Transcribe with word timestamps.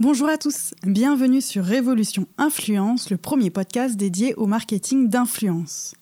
Bonjour 0.00 0.28
à 0.28 0.38
tous, 0.38 0.74
bienvenue 0.84 1.40
sur 1.40 1.64
Révolution 1.64 2.26
Influence, 2.38 3.10
le 3.10 3.18
premier 3.18 3.50
podcast 3.50 3.96
dédié 3.96 4.34
au 4.34 4.46
marketing 4.46 5.08
d'influence. 5.08 5.94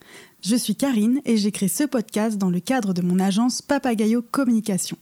Je 0.43 0.57
suis 0.57 0.77
Karine 0.77 1.21
et 1.27 1.37
j'ai 1.37 1.51
créé 1.51 1.69
ce 1.69 1.85
podcast 1.85 2.39
dans 2.39 2.51
le 2.51 2.61
cadre 2.61 2.95
de 2.95 3.03
mon 3.03 3.19
agence 3.19 3.61
Papagayo 3.61 4.23
Communication. 4.23 4.97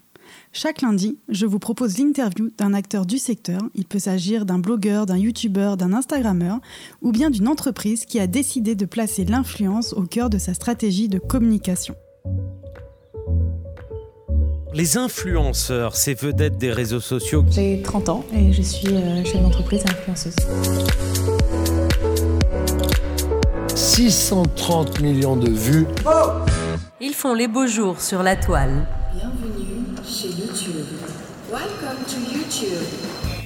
Chaque 0.52 0.80
lundi, 0.80 1.18
je 1.28 1.46
vous 1.46 1.58
propose 1.58 1.98
l'interview 1.98 2.50
d'un 2.56 2.74
acteur 2.74 3.06
du 3.06 3.18
secteur. 3.18 3.60
Il 3.74 3.84
peut 3.84 4.00
s'agir 4.00 4.46
d'un 4.46 4.58
blogueur, 4.58 5.06
d'un 5.06 5.18
youtubeur, 5.18 5.76
d'un 5.76 5.92
instagrammeur 5.92 6.58
ou 7.02 7.12
bien 7.12 7.30
d'une 7.30 7.46
entreprise 7.46 8.04
qui 8.04 8.18
a 8.18 8.26
décidé 8.26 8.74
de 8.74 8.86
placer 8.86 9.24
l'influence 9.24 9.92
au 9.92 10.02
cœur 10.02 10.28
de 10.28 10.38
sa 10.38 10.54
stratégie 10.54 11.08
de 11.08 11.18
communication. 11.18 11.94
Les 14.74 14.96
influenceurs, 14.98 15.96
ces 15.96 16.14
vedettes 16.14 16.58
des 16.58 16.70
réseaux 16.70 17.00
sociaux. 17.00 17.44
J'ai 17.50 17.80
30 17.82 18.08
ans 18.10 18.24
et 18.34 18.52
je 18.52 18.62
suis 18.62 18.88
euh, 18.88 19.24
chef 19.24 19.40
d'entreprise 19.40 19.82
influenceuse. 19.88 20.34
630 23.74 25.00
millions 25.00 25.36
de 25.36 25.50
vues. 25.50 25.86
Ils 27.00 27.14
font 27.14 27.34
les 27.34 27.48
beaux 27.48 27.66
jours 27.66 28.00
sur 28.00 28.22
la 28.22 28.36
toile. 28.36 28.86
Bienvenue 29.14 29.86
chez 30.04 30.28
YouTube. 30.28 30.84
Welcome 31.50 32.04
to 32.06 32.18
YouTube. 32.30 33.37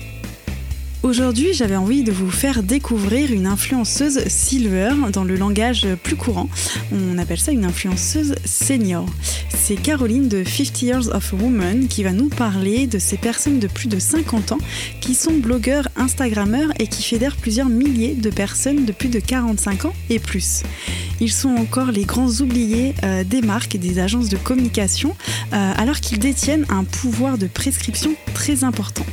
Aujourd'hui, 1.03 1.53
j'avais 1.53 1.75
envie 1.75 2.05
de 2.05 2.13
vous 2.13 2.31
faire 2.31 2.63
découvrir 2.63 3.33
une 3.33 3.49
influenceuse 3.49 4.21
silver 4.29 4.93
dans 5.13 5.25
le 5.25 5.35
langage 5.35 5.85
plus 6.05 6.15
courant. 6.15 6.49
On 6.93 7.19
appelle 7.19 7.41
ça 7.41 7.51
une 7.51 7.65
influenceuse 7.65 8.37
senior. 8.45 9.07
C'est 9.49 9.75
Caroline 9.75 10.29
de 10.29 10.45
50 10.45 10.83
Years 10.83 11.09
of 11.13 11.33
Woman 11.33 11.89
qui 11.89 12.05
va 12.05 12.13
nous 12.13 12.29
parler 12.29 12.87
de 12.87 13.01
ces 13.01 13.17
personnes 13.17 13.59
de 13.59 13.67
plus 13.67 13.89
de 13.89 13.99
50 13.99 14.53
ans 14.53 14.59
qui 15.01 15.17
sont 15.17 15.33
blogueurs, 15.33 15.89
instagrammeurs 15.97 16.71
et 16.79 16.87
qui 16.87 17.03
fédèrent 17.03 17.37
plusieurs 17.37 17.69
milliers 17.69 18.15
de 18.15 18.31
personnes 18.31 18.85
de 18.85 18.93
plus 18.93 19.09
de 19.09 19.19
45 19.19 19.87
ans 19.87 19.95
et 20.09 20.21
plus. 20.21 20.63
Ils 21.21 21.33
sont 21.33 21.51
encore 21.51 21.91
les 21.91 22.05
grands 22.05 22.31
oubliés 22.41 22.95
euh, 23.03 23.25
des 23.25 23.43
marques 23.43 23.75
et 23.75 23.79
des 23.79 23.99
agences 23.99 24.29
de 24.29 24.37
communication 24.37 25.17
euh, 25.53 25.73
alors 25.77 26.01
qu'ils 26.01 26.19
détiennent 26.19 26.67
un 26.69 26.85
pouvoir 26.85 27.39
de 27.39 27.47
prescription 27.47 28.15
très 28.35 28.65
important. 28.65 29.07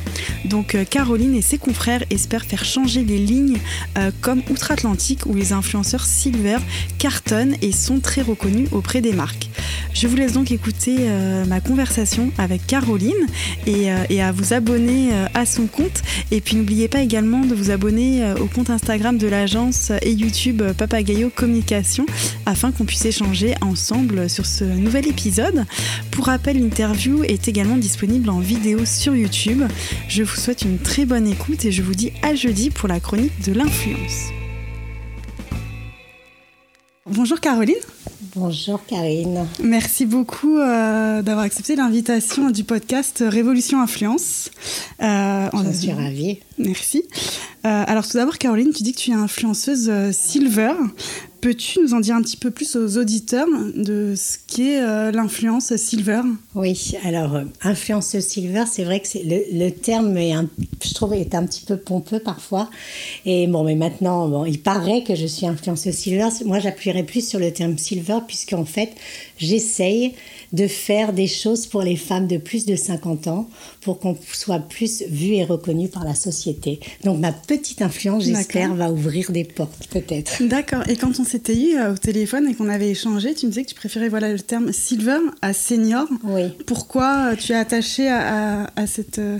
Donc 0.44 0.74
euh, 0.74 0.84
Caroline 0.84 1.34
et 1.34 1.42
ses 1.42 1.58
confrères 1.58 1.79
espèrent 2.10 2.44
faire 2.44 2.64
changer 2.64 3.04
les 3.04 3.18
lignes 3.18 3.58
euh, 3.98 4.10
comme 4.20 4.42
Outre-Atlantique 4.50 5.26
où 5.26 5.34
les 5.34 5.52
influenceurs 5.52 6.04
silver 6.04 6.58
cartonnent 6.98 7.56
et 7.62 7.72
sont 7.72 8.00
très 8.00 8.22
reconnus 8.22 8.68
auprès 8.72 9.00
des 9.00 9.12
marques. 9.12 9.48
Je 9.94 10.06
vous 10.06 10.16
laisse 10.16 10.32
donc 10.32 10.50
écouter 10.50 10.96
euh, 11.00 11.44
ma 11.46 11.60
conversation 11.60 12.30
avec 12.38 12.66
Caroline 12.66 13.26
et, 13.66 13.90
euh, 13.90 14.04
et 14.08 14.22
à 14.22 14.32
vous 14.32 14.52
abonner 14.52 15.10
à 15.34 15.46
son 15.46 15.66
compte. 15.66 16.02
Et 16.30 16.40
puis 16.40 16.56
n'oubliez 16.56 16.88
pas 16.88 17.00
également 17.00 17.40
de 17.40 17.54
vous 17.54 17.70
abonner 17.70 18.32
au 18.40 18.46
compte 18.46 18.70
Instagram 18.70 19.18
de 19.18 19.26
l'agence 19.26 19.92
et 20.02 20.12
YouTube 20.12 20.62
Papagayo 20.76 21.30
Communication 21.34 22.06
afin 22.46 22.72
qu'on 22.72 22.84
puisse 22.84 23.04
échanger 23.04 23.54
ensemble 23.60 24.28
sur 24.28 24.46
ce 24.46 24.64
nouvel 24.64 25.08
épisode. 25.08 25.64
Pour 26.10 26.26
rappel, 26.26 26.60
l'interview 26.60 27.24
est 27.24 27.48
également 27.48 27.76
disponible 27.76 28.30
en 28.30 28.40
vidéo 28.40 28.84
sur 28.84 29.14
YouTube. 29.14 29.62
Je 30.08 30.22
vous 30.22 30.36
souhaite 30.36 30.62
une 30.62 30.78
très 30.78 31.04
bonne 31.04 31.26
écoute 31.26 31.64
et 31.64 31.69
je 31.70 31.82
vous 31.82 31.94
dis 31.94 32.12
à 32.22 32.34
jeudi 32.34 32.70
pour 32.70 32.88
la 32.88 33.00
chronique 33.00 33.32
de 33.44 33.52
l'influence. 33.52 34.26
Bonjour 37.06 37.40
Caroline. 37.40 37.74
Bonjour 38.36 38.84
Karine. 38.86 39.46
Merci 39.62 40.06
beaucoup 40.06 40.58
euh, 40.58 41.22
d'avoir 41.22 41.44
accepté 41.44 41.74
l'invitation 41.74 42.50
du 42.50 42.62
podcast 42.62 43.24
Révolution 43.26 43.80
Influence. 43.80 44.50
Euh, 45.02 45.48
on 45.52 45.64
Je 45.64 45.68
a- 45.68 45.72
suis 45.72 45.92
ravie. 45.92 46.38
Merci. 46.58 47.02
Euh, 47.66 47.84
alors 47.86 48.06
tout 48.06 48.16
d'abord, 48.16 48.38
Caroline, 48.38 48.72
tu 48.72 48.82
dis 48.84 48.92
que 48.92 48.98
tu 48.98 49.10
es 49.10 49.14
influenceuse 49.14 49.88
euh, 49.88 50.12
silver. 50.12 50.72
Peux-tu 51.40 51.80
nous 51.80 51.94
en 51.94 52.00
dire 52.00 52.16
un 52.16 52.22
petit 52.22 52.36
peu 52.36 52.50
plus 52.50 52.76
aux 52.76 52.98
auditeurs 52.98 53.46
de 53.74 54.14
ce 54.14 54.36
qu'est 54.46 54.82
euh, 54.82 55.10
l'influence 55.10 55.74
silver? 55.76 56.20
Oui, 56.54 56.92
alors 57.02 57.34
euh, 57.34 57.44
influenceuse 57.62 58.24
silver, 58.24 58.64
c'est 58.70 58.84
vrai 58.84 59.00
que 59.00 59.08
le, 59.16 59.64
le 59.64 59.70
terme 59.70 60.16
est 60.18 60.32
un, 60.32 60.48
je 60.84 60.92
trouve 60.92 61.14
est 61.14 61.34
un 61.34 61.46
petit 61.46 61.64
peu 61.64 61.78
pompeux 61.78 62.20
parfois. 62.20 62.68
Et 63.24 63.46
bon, 63.46 63.64
mais 63.64 63.74
maintenant, 63.74 64.28
bon, 64.28 64.44
il 64.44 64.60
paraît 64.60 65.02
que 65.02 65.14
je 65.14 65.26
suis 65.26 65.46
influenceuse 65.46 65.94
silver. 65.94 66.28
Moi, 66.44 66.58
j'appuierais 66.58 67.04
plus 67.04 67.26
sur 67.26 67.38
le 67.38 67.50
terme 67.52 67.78
silver 67.78 68.18
puisqu'en 68.26 68.66
fait, 68.66 68.90
j'essaye 69.40 70.14
de 70.52 70.66
faire 70.66 71.12
des 71.12 71.26
choses 71.26 71.66
pour 71.66 71.82
les 71.82 71.96
femmes 71.96 72.26
de 72.28 72.36
plus 72.36 72.66
de 72.66 72.76
50 72.76 73.26
ans 73.28 73.48
pour 73.80 73.98
qu'on 73.98 74.16
soit 74.32 74.58
plus 74.60 75.02
vu 75.08 75.32
et 75.34 75.44
reconnu 75.44 75.88
par 75.88 76.04
la 76.04 76.14
société. 76.14 76.78
Donc 77.04 77.18
ma 77.18 77.32
petite 77.32 77.82
influence, 77.82 78.24
j'espère, 78.24 78.74
va 78.74 78.92
ouvrir 78.92 79.32
des 79.32 79.44
portes 79.44 79.88
peut-être. 79.90 80.42
D'accord. 80.44 80.82
Et 80.88 80.96
quand 80.96 81.18
on 81.18 81.24
s'était 81.24 81.56
eu 81.56 81.76
euh, 81.76 81.94
au 81.94 81.96
téléphone 81.96 82.48
et 82.48 82.54
qu'on 82.54 82.68
avait 82.68 82.90
échangé, 82.90 83.34
tu 83.34 83.46
me 83.46 83.50
disais 83.50 83.64
que 83.64 83.68
tu 83.70 83.74
préférais 83.74 84.08
voilà, 84.08 84.30
le 84.32 84.38
terme 84.40 84.72
silver 84.72 85.18
à 85.42 85.52
senior. 85.52 86.06
Oui. 86.24 86.42
Pourquoi 86.66 87.32
euh, 87.32 87.36
tu 87.36 87.52
es 87.52 87.56
attachée 87.56 88.08
à, 88.08 88.64
à- 88.64 88.70
à 88.76 88.86
cette, 88.86 89.18
euh, 89.18 89.38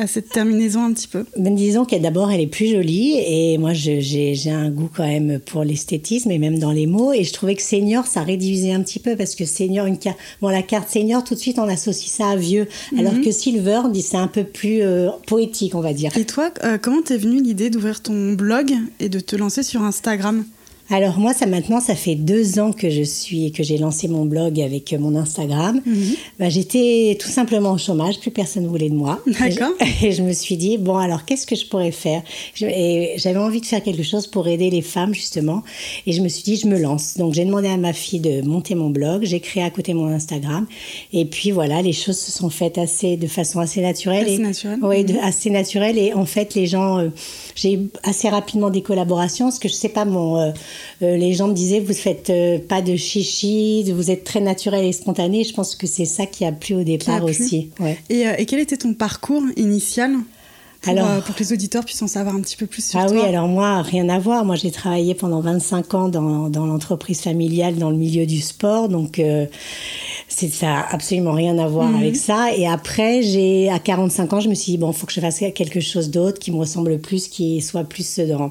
à 0.00 0.06
cette 0.06 0.30
terminaison 0.30 0.82
un 0.82 0.92
petit 0.92 1.08
peu. 1.08 1.26
Ben, 1.36 1.54
disons 1.54 1.84
qu'elle 1.84 2.02
d'abord 2.02 2.30
elle 2.30 2.40
est 2.40 2.46
plus 2.46 2.68
jolie 2.68 3.18
et 3.18 3.58
moi 3.58 3.74
j'ai 3.74 4.50
un 4.50 4.70
goût 4.70 4.88
quand 4.94 5.06
même 5.06 5.38
pour 5.40 5.62
l'esthétisme 5.62 6.30
et 6.30 6.38
même 6.38 6.58
dans 6.58 6.72
les 6.72 6.86
mots. 6.86 7.12
Et 7.12 7.22
je 7.22 7.32
trouvais 7.32 7.54
que 7.54 7.62
senior 7.62 8.06
ça 8.06 8.22
réduisait 8.22 8.72
un 8.72 8.82
petit 8.82 8.98
peu 8.98 9.14
parce 9.14 9.34
que 9.34 9.44
senior 9.44 9.86
une 9.86 9.98
carte 9.98 10.18
bon 10.40 10.48
la 10.48 10.62
carte 10.62 10.88
senior 10.88 11.22
tout 11.22 11.34
de 11.34 11.40
suite 11.40 11.58
on 11.58 11.68
associe 11.68 12.10
ça 12.10 12.30
à 12.30 12.36
vieux. 12.36 12.66
Alors 12.98 13.20
que 13.20 13.30
silver 13.30 13.82
dit 13.92 14.02
c'est 14.02 14.16
un 14.16 14.28
peu 14.28 14.44
plus 14.44 14.80
euh, 14.82 15.10
poétique 15.26 15.74
on 15.74 15.80
va 15.80 15.92
dire. 15.92 16.16
Et 16.16 16.24
toi, 16.24 16.50
euh, 16.64 16.78
comment 16.78 17.02
t'es 17.02 17.18
venue 17.18 17.42
l'idée 17.42 17.68
d'ouvrir 17.68 18.00
ton 18.00 18.32
blog 18.32 18.72
et 19.00 19.08
de 19.08 19.20
te 19.20 19.36
lancer 19.36 19.62
sur 19.62 19.82
Instagram? 19.82 20.44
Alors 20.92 21.18
moi, 21.18 21.32
ça 21.32 21.46
maintenant, 21.46 21.80
ça 21.80 21.94
fait 21.94 22.16
deux 22.16 22.58
ans 22.58 22.72
que 22.72 22.90
je 22.90 23.02
suis, 23.02 23.52
que 23.52 23.62
j'ai 23.62 23.78
lancé 23.78 24.08
mon 24.08 24.24
blog 24.24 24.60
avec 24.60 24.92
euh, 24.92 24.98
mon 24.98 25.14
Instagram. 25.16 25.80
Bah, 26.38 26.48
j'étais 26.48 27.16
tout 27.20 27.28
simplement 27.28 27.72
au 27.72 27.78
chômage, 27.78 28.18
plus 28.18 28.30
personne 28.32 28.66
voulait 28.66 28.90
de 28.90 28.94
moi. 28.94 29.20
D'accord. 29.40 29.70
Et 29.80 29.86
je, 30.00 30.06
et 30.06 30.12
je 30.12 30.22
me 30.22 30.32
suis 30.32 30.56
dit 30.56 30.78
bon 30.78 30.96
alors 30.96 31.24
qu'est-ce 31.24 31.46
que 31.46 31.54
je 31.54 31.66
pourrais 31.66 31.92
faire? 31.92 32.22
Je- 32.54 32.66
Et 32.66 33.14
j'avais 33.18 33.38
envie 33.38 33.60
de 33.60 33.66
faire 33.66 33.82
quelque 33.82 34.02
chose 34.02 34.26
pour 34.26 34.48
aider 34.48 34.68
les 34.70 34.82
femmes 34.82 35.14
justement. 35.14 35.62
Et 36.06 36.12
je 36.12 36.20
me 36.22 36.28
suis 36.28 36.42
dit 36.42 36.56
je 36.56 36.66
me 36.66 36.78
lance. 36.78 37.16
Donc 37.16 37.34
j'ai 37.34 37.44
demandé 37.44 37.68
à 37.68 37.76
ma 37.76 37.92
fille 37.92 38.20
de 38.20 38.42
monter 38.42 38.74
mon 38.74 38.90
blog. 38.90 39.24
J'ai 39.24 39.40
créé 39.40 39.62
à 39.62 39.70
côté 39.70 39.94
mon 39.94 40.08
Instagram. 40.08 40.66
Et 41.12 41.24
puis 41.24 41.50
voilà, 41.52 41.82
les 41.82 41.92
choses 41.92 42.18
se 42.18 42.32
sont 42.32 42.50
faites 42.50 42.78
assez 42.78 43.16
de 43.16 43.26
façon 43.28 43.60
assez 43.60 43.80
naturelle. 43.80 44.24
Assez 44.24 44.38
naturelle. 44.38 44.78
Oui, 44.82 45.04
de- 45.04 45.18
assez 45.22 45.50
naturelle. 45.50 45.98
Et 45.98 46.14
en 46.14 46.24
fait, 46.26 46.54
les 46.54 46.66
gens, 46.66 46.98
euh, 46.98 47.08
j'ai 47.54 47.78
assez 48.02 48.28
rapidement 48.28 48.70
des 48.70 48.82
collaborations. 48.82 49.46
Parce 49.46 49.58
que 49.60 49.68
je 49.68 49.74
sais 49.74 49.88
pas, 49.88 50.04
mon, 50.04 50.36
euh, 50.38 50.50
les 51.00 51.32
gens 51.34 51.48
me 51.48 51.54
disaient, 51.54 51.80
vous 51.80 51.94
faites 51.94 52.30
euh, 52.30 52.58
pas 52.58 52.82
de 52.82 52.96
chichi, 52.96 53.90
vous 53.92 54.10
êtes 54.10 54.24
très 54.24 54.40
naturel 54.40 54.84
et 54.84 54.92
spontané. 54.92 55.44
Je 55.44 55.54
pense 55.54 55.74
que 55.76 55.86
c'est 55.86 56.04
ça 56.04 56.26
qui 56.26 56.44
a 56.44 56.52
plu 56.52 56.74
au 56.74 56.82
départ 56.84 57.24
aussi. 57.24 57.70
Ouais. 57.80 57.98
et, 58.08 58.26
euh, 58.26 58.32
et 58.38 58.46
quel 58.46 58.60
était 58.60 58.76
ton 58.76 58.94
parcours 58.94 59.42
initial 59.56 60.12
pour, 60.82 60.92
Alors- 60.92 61.10
euh, 61.10 61.20
pour 61.20 61.34
que 61.34 61.40
les 61.40 61.52
auditeurs 61.52 61.84
puissent 61.84 62.00
en 62.00 62.06
savoir 62.06 62.34
un 62.34 62.40
petit 62.40 62.56
peu 62.56 62.64
plus 62.66 62.82
sur 62.82 62.98
Ah 63.00 63.06
toi? 63.06 63.14
oui, 63.14 63.22
alors 63.28 63.48
moi, 63.48 63.82
rien 63.82 64.08
à 64.08 64.18
voir. 64.18 64.46
Moi, 64.46 64.56
j'ai 64.56 64.70
travaillé 64.70 65.14
pendant 65.14 65.40
25 65.40 65.92
ans 65.94 66.08
dans, 66.08 66.48
dans 66.48 66.64
l'entreprise 66.64 67.20
familiale, 67.20 67.76
dans 67.76 67.90
le 67.90 67.96
milieu 67.96 68.24
du 68.24 68.40
sport. 68.40 68.88
Donc, 68.88 69.18
euh, 69.18 69.44
c'est 70.28 70.48
ça 70.48 70.78
a 70.78 70.94
absolument 70.94 71.32
rien 71.32 71.58
à 71.58 71.66
voir 71.68 71.94
avec 71.94 72.16
ça. 72.16 72.54
Et 72.56 72.66
après, 72.66 73.20
j'ai 73.22 73.68
à 73.68 73.78
45 73.78 74.32
ans, 74.32 74.40
je 74.40 74.48
me 74.48 74.54
suis 74.54 74.72
dit, 74.72 74.78
bon, 74.78 74.90
faut 74.92 75.06
que 75.06 75.12
je 75.12 75.20
fasse 75.20 75.40
quelque 75.54 75.80
chose 75.80 76.08
d'autre 76.10 76.38
qui 76.38 76.50
me 76.50 76.56
ressemble 76.56 76.98
plus, 76.98 77.28
qui 77.28 77.60
soit 77.60 77.84
plus 77.84 78.18
dans... 78.20 78.50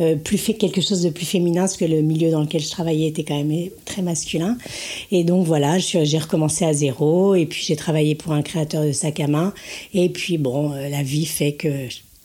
euh, 0.00 0.16
plus 0.16 0.38
fait 0.38 0.54
quelque 0.54 0.80
chose 0.80 1.02
de 1.02 1.10
plus 1.10 1.26
féminin 1.26 1.62
parce 1.62 1.76
que 1.76 1.84
le 1.84 2.02
milieu 2.02 2.30
dans 2.30 2.40
lequel 2.40 2.60
je 2.60 2.70
travaillais 2.70 3.08
était 3.08 3.24
quand 3.24 3.42
même 3.42 3.70
très 3.84 4.02
masculin. 4.02 4.56
Et 5.10 5.24
donc 5.24 5.46
voilà 5.46 5.78
j'ai 5.78 6.18
recommencé 6.18 6.64
à 6.64 6.72
zéro 6.72 7.34
et 7.34 7.46
puis 7.46 7.62
j'ai 7.64 7.76
travaillé 7.76 8.14
pour 8.14 8.32
un 8.32 8.42
créateur 8.42 8.84
de 8.84 8.92
sac 8.92 9.20
à 9.20 9.26
main. 9.26 9.52
Et 9.94 10.08
puis 10.08 10.38
bon 10.38 10.72
euh, 10.72 10.88
la 10.88 11.02
vie 11.02 11.26
fait 11.26 11.52
que 11.52 11.68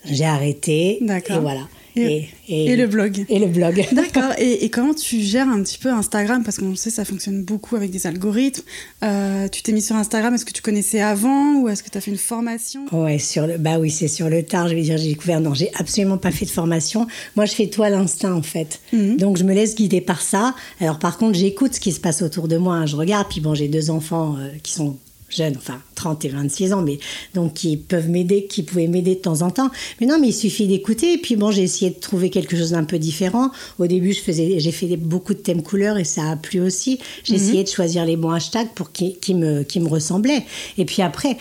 j'ai 0.06 0.26
arrêté. 0.26 1.00
D'accord. 1.02 1.38
et 1.38 1.40
voilà 1.40 1.68
Et- 1.96 2.28
et 2.48 2.76
le 2.76 2.88
blog. 2.88 3.26
et 3.30 3.40
le 3.40 3.48
blog 3.48 3.86
D'accord. 3.92 4.32
Et, 4.38 4.66
et 4.66 4.70
comment 4.70 4.94
tu 4.94 5.20
gères 5.22 5.48
un 5.48 5.62
petit 5.62 5.78
peu 5.78 5.90
Instagram? 5.90 6.44
Parce 6.44 6.58
qu'on 6.58 6.76
sait 6.76 6.90
ça 6.90 7.06
fonctionne 7.06 7.44
beaucoup 7.44 7.76
avec 7.76 7.92
des 7.92 8.08
algorithmes. 8.08 8.64
Euh, 9.04 9.48
tu 9.48 9.62
t'es 9.62 9.72
mis 9.72 9.82
sur 9.82 9.96
Instagram, 9.96 10.34
est-ce 10.34 10.46
que 10.46 10.52
tu 10.52 10.62
connaissais 10.62 11.02
avant 11.02 11.56
ou 11.62 11.70
est-ce 11.70 11.84
que 11.84 11.90
tu 11.90 11.98
as 11.98 12.02
fait 12.02 12.12
une 12.12 12.18
formation? 12.18 12.86
Ouais, 12.92 13.20
sur 13.20 13.46
le, 13.48 13.58
bah 13.58 13.78
oui, 13.80 13.92
c'est 13.92 14.08
sur 14.08 14.30
le 14.30 14.44
tard. 14.44 14.68
Je 14.68 14.76
vais 14.76 14.82
dire, 14.82 14.98
j'ai 14.98 15.10
découvert. 15.10 15.40
Non, 15.42 15.54
j'ai 15.54 15.70
absolument 15.76 16.18
pas 16.18 16.32
fait 16.32 16.46
de 16.46 16.52
formation. 16.52 17.08
Moi, 17.36 17.46
je 17.46 17.54
fais 17.54 17.70
à 17.82 17.90
l'instinct, 17.90 18.34
en 18.34 18.42
fait. 18.44 18.80
Donc, 18.94 19.38
je 19.38 19.44
me 19.44 19.54
laisse 19.54 19.76
guider 19.76 20.02
par 20.02 20.22
ça. 20.22 20.56
Alors, 20.80 21.00
par 21.00 21.18
contre, 21.18 21.38
j'écoute 21.38 21.74
ce 21.76 21.80
qui 21.80 21.92
se 21.92 22.00
passe 22.00 22.22
autour 22.22 22.48
de 22.48 22.58
moi. 22.58 22.76
hein. 22.76 22.86
Je 22.86 22.96
regarde. 22.96 23.28
Puis, 23.30 23.42
bon, 23.42 23.56
j'ai 23.56 23.68
deux 23.68 23.90
enfants 23.90 24.36
euh, 24.40 24.50
qui 24.62 24.74
sont 24.74 24.98
jeunes, 25.36 25.56
enfin 25.58 25.82
30 25.96 26.26
et 26.26 26.30
26 26.30 26.74
ans, 26.74 26.82
mais 26.82 27.00
donc 27.34 27.54
qui 27.54 27.78
peuvent 27.78 28.10
m'aider, 28.10 28.46
qui 28.46 28.64
pouvaient 28.64 28.88
m'aider 28.88 29.16
de 29.16 29.22
temps 29.22 29.42
en 29.42 29.52
temps. 29.52 29.70
Mais 30.00 30.08
non, 30.08 30.20
mais 30.20 30.30
il 30.30 30.34
suffit 30.34 30.68
d'écouter. 30.68 31.14
Et 31.14 31.18
puis 31.18 31.36
bon, 31.36 31.52
j'ai 31.52 31.64
essayé 31.64 31.92
de 31.92 32.00
trouver 32.00 32.30
quelque 32.30 32.58
chose 32.58 32.72
d'un 32.72 32.84
peu 32.84 33.00
différent. 33.00 33.52
Au 33.80 33.88
début, 33.88 34.14
je 34.14 34.22
faisais, 34.22 34.60
j'ai 34.60 34.72
fait 34.72 34.98
beaucoup 34.98 35.34
de 35.34 35.40
thèmes 35.40 35.64
couleurs 35.64 35.98
et 35.98 36.04
ça 36.04 36.32
a 36.32 36.36
plu 36.36 36.60
aussi. 36.62 37.00
J'ai 37.24 37.36
essayé 37.36 37.64
de 37.64 37.70
choisir 37.70 38.06
les 38.06 38.18
bons 38.18 38.32
hashtags 38.32 38.70
pour 38.76 38.92
qui, 38.92 39.16
qui 39.16 39.34
me, 39.34 39.64
qui 39.64 39.80
me 39.80 39.88
ressemblaient. 39.88 40.44
Et 40.78 40.86
puis 40.86 41.02
après, 41.02 41.38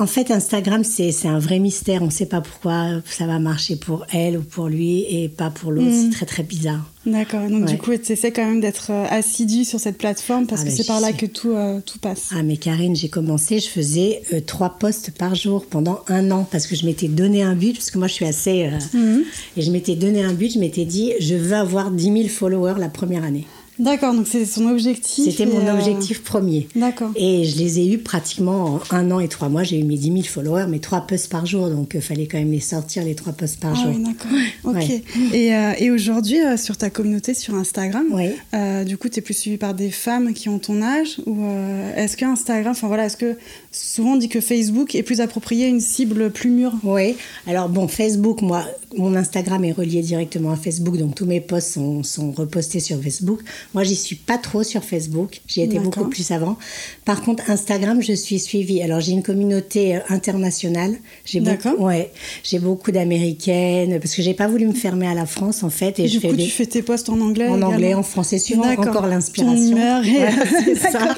En 0.00 0.06
fait, 0.06 0.30
Instagram, 0.30 0.84
c'est 0.84 1.12
un 1.26 1.38
vrai 1.40 1.58
mystère. 1.58 2.02
On 2.02 2.06
ne 2.06 2.10
sait 2.10 2.26
pas 2.26 2.40
pourquoi 2.40 3.00
ça 3.04 3.26
va 3.26 3.38
marcher 3.38 3.74
pour 3.76 4.06
elle 4.12 4.38
ou 4.38 4.42
pour 4.42 4.68
lui 4.68 5.00
et 5.08 5.28
pas 5.28 5.50
pour 5.50 5.72
l'autre. 5.72 5.88
Mhm. 5.88 6.02
C'est 6.04 6.16
très 6.16 6.26
très 6.26 6.42
bizarre. 6.44 6.84
D'accord. 7.04 7.48
Donc 7.48 7.64
Ouais. 7.64 7.72
du 7.72 7.78
coup, 7.78 7.90
tu 7.96 8.12
essaies 8.12 8.30
quand 8.32 8.44
même 8.44 8.60
d'être 8.60 8.90
euh, 8.90 9.06
assidu 9.10 9.64
sur 9.64 9.80
cette 9.80 9.98
plateforme 9.98 10.46
parce 10.46 10.60
Ah, 10.60 10.64
que 10.64 10.70
mais 10.70 10.76
c'est 10.76 10.86
par 10.86 11.00
là 11.00 11.12
que 11.12 11.26
tout, 11.26 11.50
euh, 11.50 11.80
tout 11.84 11.98
passe. 11.98 12.30
Ah 12.32 12.42
mais 12.42 12.56
Karine, 12.58 12.94
j'ai 12.94 13.08
commencé, 13.08 13.58
je 13.60 13.68
faisais 13.68 14.22
euh, 14.32 14.40
trois 14.40 14.78
posts 14.78 15.10
par 15.12 15.34
jour 15.34 15.64
pendant 15.66 16.00
un 16.08 16.30
an 16.30 16.46
parce 16.50 16.66
que 16.66 16.76
je 16.76 16.84
m'étais 16.86 17.08
donné 17.08 17.42
un 17.42 17.54
but, 17.54 17.72
parce 17.74 17.90
que 17.90 17.98
moi 17.98 18.06
je 18.08 18.12
suis 18.14 18.26
assez... 18.26 18.66
euh, 18.66 18.78
Mhm. 18.98 19.24
Et 19.56 19.62
je 19.62 19.70
m'étais 19.70 19.96
donné 19.96 20.22
un 20.22 20.32
but, 20.34 20.52
je 20.52 20.58
m'étais 20.58 20.84
dit, 20.84 21.12
je 21.18 21.34
veux 21.34 21.54
avoir 21.56 21.90
10 21.90 22.04
000 22.04 22.28
followers 22.28 22.74
la 22.78 22.88
première 22.88 23.24
année. 23.24 23.46
D'accord. 23.78 24.14
Donc 24.14 24.26
c'est 24.26 24.44
son 24.44 24.66
objectif. 24.68 25.24
C'était 25.30 25.46
mon 25.46 25.66
euh, 25.66 25.74
objectif 25.74 26.22
premier. 26.22 26.68
D'accord. 26.74 27.10
Et 27.16 27.44
je 27.44 27.58
les 27.58 27.78
ai 27.80 27.92
eus 27.92 27.98
pratiquement 27.98 28.80
en 28.90 28.96
un 28.96 29.10
an 29.10 29.20
et 29.20 29.28
trois 29.28 29.48
mois. 29.48 29.62
J'ai 29.62 29.78
eu 29.78 29.84
mes 29.84 29.96
10 29.96 30.06
000 30.12 30.22
followers, 30.24 30.66
mais 30.68 30.78
trois 30.78 31.02
posts 31.02 31.28
par 31.30 31.46
jour. 31.46 31.68
Donc, 31.70 31.92
il 31.94 32.00
fallait 32.00 32.26
quand 32.26 32.38
même 32.38 32.50
les 32.50 32.60
sortir, 32.60 33.04
les 33.04 33.14
trois 33.14 33.32
posts 33.32 33.60
par 33.60 33.72
Ah 33.72 33.82
jour. 33.82 33.92
oui, 33.94 34.02
d'accord. 34.02 34.38
Ok. 34.64 34.74
Ouais. 34.76 35.02
Et, 35.32 35.54
euh, 35.54 35.72
et 35.78 35.90
aujourd'hui, 35.90 36.40
euh, 36.40 36.56
sur 36.56 36.76
ta 36.76 36.90
communauté 36.90 37.34
sur 37.34 37.54
Instagram, 37.54 38.06
Oui. 38.12 38.30
euh, 38.54 38.84
du 38.84 38.96
coup, 38.98 39.08
tu 39.08 39.18
es 39.18 39.22
plus 39.22 39.34
suivi 39.36 39.56
par 39.56 39.74
des 39.74 39.90
femmes 39.90 40.32
qui 40.34 40.48
ont 40.48 40.58
ton 40.58 40.82
âge 40.82 41.16
ou 41.26 41.44
euh, 41.44 41.94
est-ce 41.96 42.16
que 42.16 42.24
Instagram, 42.24 42.72
enfin 42.72 42.88
voilà, 42.88 43.06
est-ce 43.06 43.16
que 43.16 43.36
souvent 43.72 44.12
on 44.12 44.16
dit 44.16 44.28
que 44.28 44.40
Facebook 44.40 44.94
est 44.94 45.02
plus 45.02 45.20
approprié 45.20 45.66
à 45.66 45.68
une 45.68 45.80
cible 45.80 46.30
plus 46.30 46.50
mûre? 46.50 46.72
Oui, 46.82 47.14
alors 47.46 47.68
bon, 47.68 47.86
Facebook, 47.88 48.42
moi, 48.42 48.64
mon 48.96 49.14
Instagram 49.14 49.64
est 49.64 49.72
relié 49.72 50.02
directement 50.02 50.50
à 50.52 50.56
Facebook, 50.56 50.96
donc 50.96 51.14
tous 51.14 51.26
mes 51.26 51.40
posts 51.40 51.74
sont, 51.74 52.02
sont 52.02 52.32
repostés 52.32 52.80
sur 52.80 53.00
Facebook. 53.02 53.40
Moi, 53.74 53.84
j'y 53.84 53.96
suis 53.96 54.16
pas 54.16 54.38
trop 54.38 54.62
sur 54.62 54.82
Facebook, 54.82 55.40
j'y 55.46 55.60
étais 55.60 55.78
beaucoup 55.78 56.04
plus 56.08 56.30
avant. 56.30 56.56
Par 57.04 57.20
contre, 57.22 57.50
Instagram, 57.50 58.00
je 58.00 58.14
suis 58.14 58.38
suivie. 58.38 58.82
Alors, 58.82 59.00
j'ai 59.00 59.12
une 59.12 59.22
communauté 59.22 59.96
euh, 59.96 60.00
internationale. 60.08 60.96
J'ai 61.26 61.40
D'accord. 61.40 61.72
beaucoup, 61.72 61.84
ouais, 61.84 62.10
j'ai 62.42 62.58
beaucoup 62.58 62.90
d'américaines, 62.92 64.00
parce 64.00 64.14
que 64.14 64.22
j'ai 64.22 64.32
pas 64.34 64.48
voulu 64.48 64.66
me 64.66 64.72
fermer 64.72 65.06
à 65.06 65.14
la 65.14 65.26
France, 65.26 65.62
en 65.62 65.70
fait. 65.70 65.98
Et 65.98 66.04
Du 66.04 66.08
je 66.08 66.18
fais 66.20 66.28
coup, 66.28 66.36
des- 66.36 66.44
tu 66.44 66.50
fais 66.50 66.66
tes 66.66 66.82
posts 66.82 67.08
en 67.10 67.20
anglais 67.20 67.48
en 67.48 67.60
anglais, 67.60 67.92
en 67.94 68.02
français, 68.02 68.38
suivant 68.38 68.70
encore 68.70 69.02
Ton 69.02 69.06
l'inspiration. 69.06 69.54
humeur 69.76 70.04
et- 70.04 70.12
Voilà, 70.12 70.32
c'est 70.64 70.74
ça. 70.76 70.90
D'accord. 70.92 71.16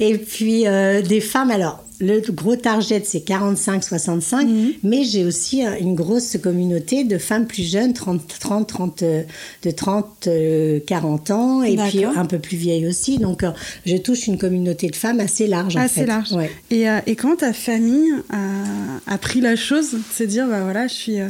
Et 0.00 0.16
puis 0.18 0.66
euh, 0.66 1.02
des 1.02 1.20
femmes, 1.20 1.50
alors 1.50 1.84
le 2.00 2.20
gros 2.32 2.54
target 2.56 3.02
c'est 3.04 3.20
45-65, 3.20 4.46
Mhm. 4.46 4.72
mais 4.84 5.04
j'ai 5.04 5.24
aussi 5.24 5.66
euh, 5.66 5.70
une 5.80 5.94
grosse 5.94 6.36
communauté 6.42 7.04
de 7.04 7.18
femmes 7.18 7.46
plus 7.46 7.62
jeunes, 7.68 7.92
30, 7.92 8.22
30, 8.40 8.66
30 8.68 9.02
euh, 9.02 9.22
de 9.64 9.70
30, 9.70 10.26
euh, 10.28 10.80
40 10.86 11.30
ans, 11.30 11.62
et 11.62 11.76
puis 11.76 12.04
un 12.04 12.24
peu 12.26 12.38
plus 12.38 12.56
vieilles 12.56 12.86
aussi. 12.86 13.18
Donc 13.18 13.42
euh, 13.42 13.50
je 13.86 13.96
touche 13.96 14.26
une 14.26 14.38
communauté 14.38 14.88
de 14.88 14.96
femmes 14.96 15.20
assez 15.20 15.46
large. 15.46 15.76
en 15.76 15.80
assez 15.80 16.00
fait. 16.00 16.06
large. 16.06 16.32
Ouais. 16.32 16.50
Et, 16.70 16.88
euh, 16.88 16.98
et 17.06 17.16
comment 17.16 17.36
ta 17.36 17.52
famille 17.52 18.10
a, 18.30 19.12
a 19.14 19.18
pris 19.18 19.40
la 19.40 19.56
chose 19.56 19.92
de 19.92 19.98
se 20.14 20.22
dire, 20.24 20.46
bah 20.46 20.62
voilà, 20.62 20.86
je 20.86 20.94
suis, 20.94 21.20
euh, 21.20 21.28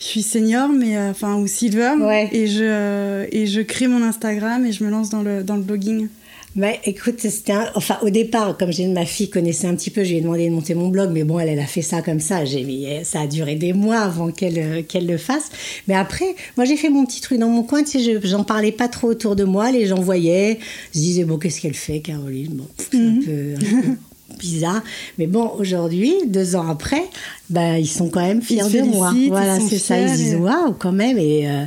je 0.00 0.04
suis 0.06 0.22
senior, 0.22 0.68
mais 0.70 0.96
euh, 0.96 1.10
enfin 1.10 1.36
ou 1.36 1.46
silver, 1.46 1.92
Ouais. 2.00 2.28
et 2.32 2.46
je 2.46 2.64
euh, 2.64 3.26
et 3.30 3.46
je 3.46 3.60
crée 3.60 3.86
mon 3.86 4.02
Instagram 4.02 4.64
et 4.66 4.72
je 4.72 4.82
me 4.82 4.90
lance 4.90 5.10
dans 5.10 5.22
le 5.22 5.42
dans 5.44 5.56
le 5.56 5.62
blogging? 5.62 6.08
Mais 6.56 6.80
écoute, 6.84 7.20
c'était 7.20 7.52
un- 7.52 7.68
enfin 7.76 7.96
au 8.02 8.10
départ, 8.10 8.56
comme 8.58 8.72
j'ai 8.72 8.86
ma 8.88 9.06
fille 9.06 9.30
connaissait 9.30 9.68
un 9.68 9.74
petit 9.76 9.90
peu, 9.90 10.02
je 10.02 10.10
lui 10.10 10.16
ai 10.16 10.20
demandé 10.20 10.48
de 10.48 10.52
monter 10.52 10.74
mon 10.74 10.88
blog, 10.88 11.10
mais 11.12 11.22
bon, 11.22 11.38
elle, 11.38 11.48
elle 11.48 11.60
a 11.60 11.66
fait 11.66 11.80
ça 11.82 12.02
comme 12.02 12.18
ça. 12.18 12.44
J'ai 12.44 12.64
mis, 12.64 12.86
ça 13.04 13.20
a 13.20 13.26
duré 13.28 13.54
des 13.54 13.72
mois 13.72 13.98
avant 14.00 14.32
qu'elle 14.32 14.58
euh, 14.58 14.82
qu'elle 14.82 15.06
le 15.06 15.16
fasse. 15.16 15.50
Mais 15.86 15.94
après, 15.94 16.34
moi 16.56 16.64
j'ai 16.64 16.76
fait 16.76 16.88
mon 16.90 17.06
petit 17.06 17.20
truc 17.20 17.38
dans 17.38 17.48
mon 17.48 17.62
coin, 17.62 17.84
tu 17.84 17.90
sais, 17.92 18.00
je- 18.00 18.26
j'en 18.26 18.42
parlais 18.42 18.72
pas 18.72 18.88
trop 18.88 19.06
autour 19.08 19.36
de 19.36 19.44
moi, 19.44 19.70
les 19.70 19.86
gens 19.86 20.00
voyaient, 20.00 20.58
se 20.92 20.98
disaient 20.98 21.24
bon, 21.24 21.38
qu'est-ce 21.38 21.60
qu'elle 21.60 21.74
fait, 21.74 22.00
Caroline? 22.00 22.54
Bon, 22.54 22.66
pff, 22.76 22.88
c'est 22.90 22.98
un 22.98 23.20
peu. 23.24 23.54
un 23.54 23.82
peu 23.82 23.88
bizarre. 24.38 24.82
Mais 25.18 25.26
bon 25.26 25.50
aujourd'hui 25.58 26.14
deux 26.26 26.54
ans 26.56 26.66
après 26.68 27.02
ben 27.50 27.76
ils 27.76 27.88
sont 27.88 28.08
quand 28.08 28.20
même 28.26 28.40
fiers 28.40 28.62
de 28.62 28.82
moi. 28.86 29.12
voilà 29.28 29.58
c'est 29.68 29.76
ça 29.78 29.98
ils 30.00 30.16
disent 30.16 30.34
waouh 30.36 30.72
quand 30.78 30.92
même. 30.92 31.18
Et 31.18 31.48
euh, 31.48 31.64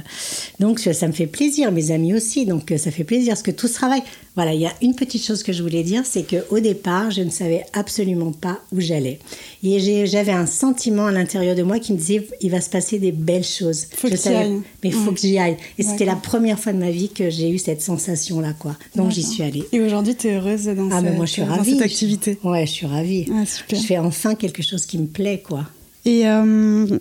donc 0.59 0.79
ça, 0.79 0.93
ça 0.93 1.07
me 1.07 1.11
fait 1.11 1.27
plaisir 1.27 1.71
mes 1.71 1.91
amis 1.91 2.13
aussi. 2.13 2.45
Donc 2.45 2.71
euh, 2.71 2.77
ça 2.77 2.89
fait 2.89 3.03
plaisir 3.03 3.29
parce 3.33 3.43
que 3.43 3.51
tout 3.51 3.67
ce 3.67 3.73
travail 3.73 4.01
voilà 4.35 4.53
il 4.53 4.61
y 4.61 4.65
a 4.65 4.73
une 4.81 4.95
petite 4.95 5.23
chose 5.23 5.43
que 5.43 5.53
je 5.53 5.61
voulais 5.61 5.83
dire 5.83 6.03
c'est 6.05 6.23
que 6.23 6.37
au 6.49 6.59
départ 6.59 7.11
je 7.11 7.21
ne 7.21 7.29
savais 7.29 7.65
absolument 7.73 8.31
pas 8.31 8.59
où 8.71 8.79
j'allais. 8.79 9.19
Et 9.63 10.05
j'avais 10.07 10.31
un 10.31 10.45
sentiment 10.47 11.05
à 11.05 11.11
l'intérieur 11.11 11.55
de 11.55 11.63
moi 11.63 11.79
qui 11.79 11.93
me 11.93 11.97
disait 11.97 12.27
il 12.41 12.49
va 12.51 12.59
se 12.61 12.69
passer 12.69 12.99
des 12.99 13.11
belles 13.11 13.43
choses. 13.43 13.85
Faut 13.95 14.07
je 14.07 14.15
que 14.15 14.29
y 14.29 14.33
ailles. 14.33 14.61
mais 14.83 14.89
il 14.89 14.91
faut 14.93 15.09
Ouais. 15.09 15.13
que 15.15 15.19
j'y 15.21 15.37
aille. 15.37 15.57
Et 15.77 15.83
c'était 15.83 16.05
la 16.05 16.15
première 16.15 16.59
fois 16.59 16.73
de 16.73 16.79
ma 16.79 16.89
vie 16.91 17.09
que 17.09 17.29
j'ai 17.29 17.49
eu 17.49 17.57
cette 17.59 17.81
sensation 17.81 18.39
là 18.41 18.53
quoi. 18.53 18.75
Donc 18.95 19.11
j'y 19.11 19.23
suis 19.23 19.43
allée. 19.43 19.63
Et 19.71 19.79
aujourd'hui, 19.81 20.15
tu 20.15 20.27
es 20.27 20.35
heureuse 20.35 20.65
dans, 20.65 20.89
ah 20.91 20.95
cette, 20.95 21.03
mais 21.03 21.15
moi 21.15 21.25
je 21.25 21.31
suis 21.31 21.41
dans 21.43 21.49
ravie. 21.55 21.71
cette 21.73 21.81
activité. 21.81 22.37
ouais 22.43 22.65
je 22.65 22.71
suis 22.71 22.85
ravie. 22.87 23.25
Ah, 23.33 23.45
super. 23.45 23.79
je 23.79 23.85
fais 23.85 23.97
enfin 23.99 24.35
quelque 24.35 24.63
chose 24.63 24.85
qui 24.85 24.97
me 24.97 25.07
plaît 25.07 25.43
quoi. 25.47 25.67
Et, 26.05 26.27
euh, 26.27 26.97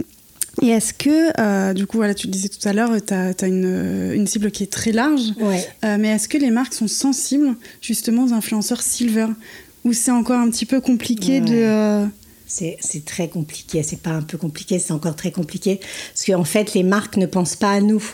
et 0.62 0.68
est-ce 0.68 0.94
que, 0.94 1.40
euh, 1.40 1.74
du 1.74 1.86
coup, 1.86 1.96
voilà, 1.96 2.14
tu 2.14 2.28
le 2.28 2.32
disais 2.32 2.48
tout 2.48 2.66
à 2.66 2.72
l'heure, 2.72 2.90
tu 3.04 3.12
as, 3.12 3.46
une, 3.46 4.12
une 4.14 4.26
cible 4.28 4.52
qui 4.52 4.62
est 4.62 4.72
très 4.72 4.92
large, 4.92 5.32
Ouais. 5.40 5.66
Euh, 5.84 5.96
mais 5.98 6.08
est-ce 6.08 6.28
que 6.28 6.38
les 6.38 6.50
marques 6.50 6.72
sont 6.72 6.86
sensibles 6.86 7.56
justement 7.80 8.24
aux 8.24 8.32
influenceurs 8.32 8.80
silver? 8.80 9.26
Ou 9.84 9.92
c'est 9.92 10.12
encore 10.12 10.38
un 10.38 10.48
petit 10.48 10.64
peu 10.64 10.80
compliqué 10.80 11.40
de... 11.40 11.52
Euh, 11.52 12.06
c'est 12.46 13.04
très 13.04 13.28
compliqué. 13.28 13.82
C'est 13.82 14.00
pas 14.00 14.10
un 14.10 14.22
peu 14.22 14.38
compliqué, 14.38 14.78
c'est 14.78 14.92
encore 14.92 15.16
très 15.16 15.32
compliqué. 15.32 15.80
Parce 16.12 16.26
qu'en 16.26 16.44
fait, 16.44 16.74
les 16.74 16.84
marques 16.84 17.16
ne 17.16 17.26
pensent 17.26 17.56
pas 17.56 17.72
à 17.72 17.80
nous. 17.80 18.04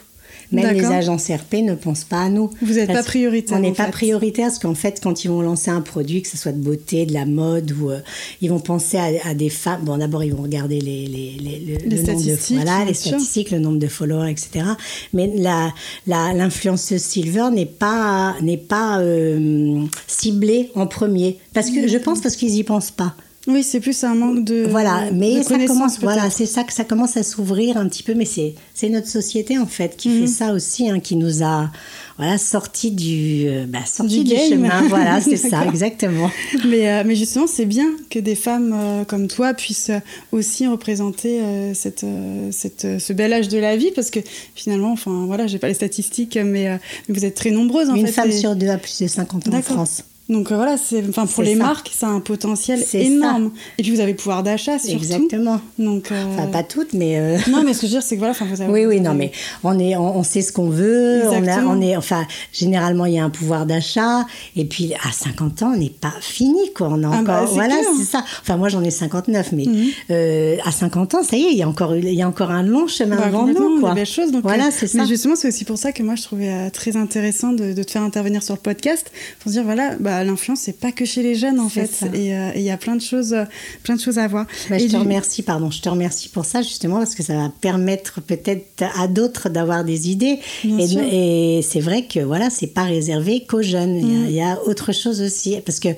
Même 0.52 0.64
les 0.74 0.80
agences 0.94 1.28
RP 1.28 1.54
ne 1.62 1.74
pensent 1.74 2.04
pas 2.04 2.22
à 2.22 2.28
nous. 2.30 2.50
Vous 2.62 2.78
êtes 2.78 2.86
Parce 2.86 3.00
pas 3.00 3.04
prioritaire, 3.04 3.56
On 3.56 3.60
n'est 3.60 3.72
pas 3.72 3.84
prioritaire 3.92 4.46
parce 4.48 4.58
qu'en 4.58 4.74
fait, 4.74 5.00
quand 5.02 5.24
ils 5.24 5.28
vont 5.28 5.42
lancer 5.42 5.70
un 5.70 5.80
produit, 5.82 6.22
que 6.22 6.28
ce 6.28 6.36
soit 6.38 6.52
de 6.52 6.58
beauté, 6.62 7.04
de 7.06 7.12
la 7.12 7.26
mode, 7.26 7.72
ou 7.72 7.90
euh, 7.90 7.98
ils 8.40 8.48
vont 8.48 8.58
penser 8.60 8.96
à, 8.96 9.08
à 9.28 9.34
des 9.34 9.50
femmes. 9.50 9.82
Bon, 9.84 9.98
d'abord, 9.98 10.24
ils 10.24 10.32
vont 10.34 10.42
regarder 10.42 10.80
les, 10.80 11.06
les, 11.06 11.36
les, 11.38 11.58
le- 11.60 11.88
Les 11.88 11.96
le 11.96 12.02
nombre 12.02 12.18
de 12.18 12.22
statistiques, 12.22 12.56
voilà, 12.56 12.84
les 12.84 12.94
statistiques, 12.94 13.50
le 13.50 13.58
nombre 13.58 13.78
de 13.78 13.88
followers, 13.88 14.30
etc. 14.30 14.64
Mais 15.12 15.30
la 15.36 15.72
la- 16.06 16.32
l'influenceuse 16.32 17.02
silver 17.02 17.48
n'est 17.52 17.66
pas 17.66 18.34
n'est 18.40 18.56
pas 18.56 19.00
euh, 19.00 19.84
ciblée 20.06 20.70
en 20.74 20.86
premier 20.86 21.38
parce 21.52 21.70
que 21.70 21.86
je 21.88 21.98
pense 21.98 22.20
parce 22.20 22.36
qu'ils 22.36 22.54
y 22.54 22.64
pensent 22.64 22.90
pas. 22.90 23.14
Oui, 23.48 23.62
c'est 23.62 23.80
plus 23.80 24.04
un 24.04 24.14
manque 24.14 24.44
de 24.44 24.66
Voilà, 24.68 25.10
de 25.10 25.16
mais 25.16 25.42
ça 25.42 25.58
commence, 25.66 25.98
voilà, 26.00 26.28
c'est 26.28 26.44
ça 26.44 26.64
que 26.64 26.72
ça 26.72 26.84
commence 26.84 27.16
à 27.16 27.22
s'ouvrir 27.22 27.78
un 27.78 27.88
petit 27.88 28.02
peu, 28.02 28.12
mais 28.14 28.26
c'est 28.26 28.54
c'est 28.74 28.90
notre 28.90 29.08
société 29.08 29.56
en 29.58 29.66
fait 29.66 29.96
qui 29.96 30.10
Mhm. 30.10 30.20
fait 30.20 30.26
ça 30.26 30.52
aussi, 30.52 30.88
hein, 30.90 31.00
qui 31.00 31.16
nous 31.16 31.42
a 31.42 31.70
voilà 32.18 32.36
sorti 32.36 32.90
du 32.90 33.44
euh, 33.48 33.64
bah, 33.66 33.78
sorti 33.86 34.22
Du 34.24 34.34
chemin, 34.36 34.82
voilà, 34.88 35.20
c'est 35.22 35.36
ça 35.38 35.64
exactement. 35.66 36.30
Mais, 36.66 36.88
euh, 36.90 37.02
mais 37.06 37.14
justement, 37.16 37.46
c'est 37.46 37.64
bien 37.64 37.86
que 38.10 38.18
des 38.18 38.34
femmes 38.34 38.74
euh, 38.76 39.04
comme 39.04 39.28
toi 39.28 39.54
puissent 39.54 39.92
aussi 40.30 40.66
représenter 40.66 41.40
euh, 41.40 41.72
cette, 41.74 42.04
cette, 42.50 43.00
ce 43.00 43.12
bel 43.14 43.32
âge 43.32 43.48
de 43.48 43.56
la 43.58 43.76
vie, 43.76 43.92
parce 43.94 44.10
que 44.10 44.20
finalement, 44.54 44.92
enfin 44.92 45.24
voilà, 45.26 45.46
j'ai 45.46 45.58
pas 45.58 45.68
les 45.68 45.74
statistiques, 45.74 46.36
mais, 46.44 46.78
vous 47.08 47.24
êtes 47.24 47.34
très 47.34 47.50
nombreuses 47.50 47.88
en 47.88 47.94
Une 47.94 48.06
fait. 48.06 48.12
femme 48.12 48.28
et- 48.28 48.32
sur 48.38 48.54
deux 48.56 48.68
a 48.68 48.76
plus 48.78 48.98
de 49.00 49.06
50 49.06 49.48
ans 49.48 49.54
en. 49.54 49.62
France. 49.62 50.02
Donc 50.28 50.52
euh, 50.52 50.56
voilà, 50.56 50.76
c'est, 50.76 51.02
enfin 51.08 51.24
pour 51.26 51.42
les 51.42 51.56
ça. 51.56 51.62
marques, 51.62 51.90
ça 51.94 52.06
a 52.06 52.10
un 52.10 52.20
potentiel 52.20 52.84
énorme. 52.92 53.50
Et 53.78 53.82
puis 53.82 53.92
vous 53.92 54.00
avez 54.00 54.12
le 54.12 54.16
pouvoir 54.16 54.42
d'achat 54.42 54.78
surtout. 54.78 54.96
Exactement. 54.96 55.60
Donc 55.78 56.12
euh, 56.12 56.24
Enfin, 56.34 56.46
pas 56.48 56.62
toutes, 56.62 56.92
mais 56.92 57.18
euh, 57.18 57.38
non, 57.50 57.62
mais 57.64 57.72
ce 57.72 57.80
que 57.80 57.86
je 57.86 57.92
veux 57.92 57.98
dire, 57.98 58.02
c'est 58.02 58.16
que 58.16 58.20
voilà, 58.20 58.34
vous 58.38 58.60
avez. 58.62 58.70
Oui, 58.72 58.84
oui, 58.86 59.00
non, 59.00 59.14
mais 59.14 59.32
on, 59.64 59.78
est, 59.78 59.96
on, 59.96 60.18
on 60.18 60.22
sait 60.22 60.42
ce 60.42 60.52
qu'on 60.52 60.68
veut. 60.68 61.22
On, 61.30 61.46
a, 61.48 61.62
on 61.64 61.80
est, 61.80 61.96
enfin, 61.96 62.26
généralement, 62.52 63.06
il 63.06 63.14
y 63.14 63.18
a 63.18 63.24
un 63.24 63.30
pouvoir 63.30 63.64
d'achat. 63.66 64.26
Et 64.56 64.64
puis, 64.66 64.92
à 64.94 65.12
50 65.12 65.62
ans, 65.62 65.72
on 65.74 65.78
n'est 65.78 65.88
pas 65.88 66.12
fini, 66.20 66.72
quoi. 66.74 66.88
On 66.90 67.02
a 67.04 67.06
Ah 67.06 67.10
encore, 67.20 67.24
bah, 67.24 67.44
voilà, 67.50 67.74
c'est 67.96 68.04
ça. 68.04 68.22
Enfin, 68.42 68.56
moi, 68.58 68.68
j'en 68.68 68.82
ai 68.84 68.90
59, 68.90 69.52
mais 69.52 69.64
Mhm. 69.64 69.86
euh, 70.10 70.56
à 70.64 70.72
50 70.72 71.14
ans, 71.14 71.22
ça 71.22 71.36
y 71.36 71.42
est, 71.44 71.52
il 71.52 71.58
y 71.58 71.62
a 71.62 71.68
encore, 71.68 71.96
il 71.96 72.12
y 72.12 72.22
a 72.22 72.28
encore 72.28 72.50
un 72.50 72.62
long 72.62 72.86
chemin 72.86 73.16
Bah, 73.16 73.30
complètement, 73.30 73.70
nous, 73.70 73.80
quoi. 73.80 73.90
des 73.90 73.94
belles 73.96 74.06
choses. 74.06 74.30
Donc, 74.30 74.42
voilà, 74.42 74.66
euh, 74.66 74.70
c'est 74.70 74.92
Mais 74.94 75.00
ça. 75.02 75.06
justement, 75.06 75.36
c'est 75.36 75.48
aussi 75.48 75.64
pour 75.64 75.78
ça 75.78 75.92
que 75.92 76.02
moi, 76.02 76.14
je 76.16 76.22
trouvais 76.22 76.50
euh, 76.52 76.70
très 76.70 76.96
intéressant 76.96 77.52
de, 77.52 77.72
de 77.72 77.82
te 77.82 77.90
faire 77.90 78.02
intervenir 78.02 78.42
sur 78.42 78.54
le 78.54 78.60
podcast 78.60 79.10
pour 79.40 79.50
se 79.50 79.56
dire 79.56 79.64
voilà, 79.64 79.94
bah, 79.98 80.17
l'influence, 80.24 80.60
c'est 80.60 80.78
pas 80.78 80.92
que 80.92 81.04
chez 81.04 81.22
les 81.22 81.34
jeunes 81.34 81.60
en 81.60 81.68
fait, 81.68 81.86
ça. 81.86 82.06
et 82.14 82.34
euh, 82.36 82.50
et 82.54 82.58
il 82.60 82.64
y 82.64 82.70
a 82.70 82.76
plein 82.76 82.96
de 82.96 83.00
choses, 83.02 83.32
euh, 83.32 83.44
plein 83.82 83.96
de 83.96 84.00
choses 84.00 84.18
à 84.18 84.26
voir. 84.28 84.46
Bah, 84.70 84.76
Et 84.76 84.80
je 84.80 84.86
te 84.88 84.96
remercie, 84.96 85.42
pardon, 85.42 85.70
je 85.70 85.80
te 85.80 85.88
remercie 85.88 86.28
pour 86.28 86.44
ça 86.44 86.62
justement 86.62 86.98
parce 86.98 87.14
que 87.14 87.22
ça 87.22 87.34
va 87.34 87.50
permettre 87.60 88.20
peut-être 88.20 88.84
à 88.98 89.06
d'autres 89.08 89.48
d'avoir 89.48 89.84
des 89.84 90.10
idées. 90.10 90.38
Bien 90.64 90.78
et 91.10 91.58
et 91.58 91.62
c'est 91.62 91.80
vrai 91.80 92.04
que 92.06 92.20
voilà, 92.20 92.50
c'est 92.50 92.66
pas 92.68 92.84
réservé 92.84 93.44
qu'aux 93.48 93.62
jeunes. 93.62 93.96
Il 93.96 94.06
y 94.06 94.10
a- 94.14 94.18
Mm. 94.18 94.26
il 94.28 94.34
y, 94.34 94.40
a 94.42 94.58
autre 94.66 94.92
chose 94.92 95.20
aussi 95.22 95.56
parce 95.64 95.80
que 95.80 95.88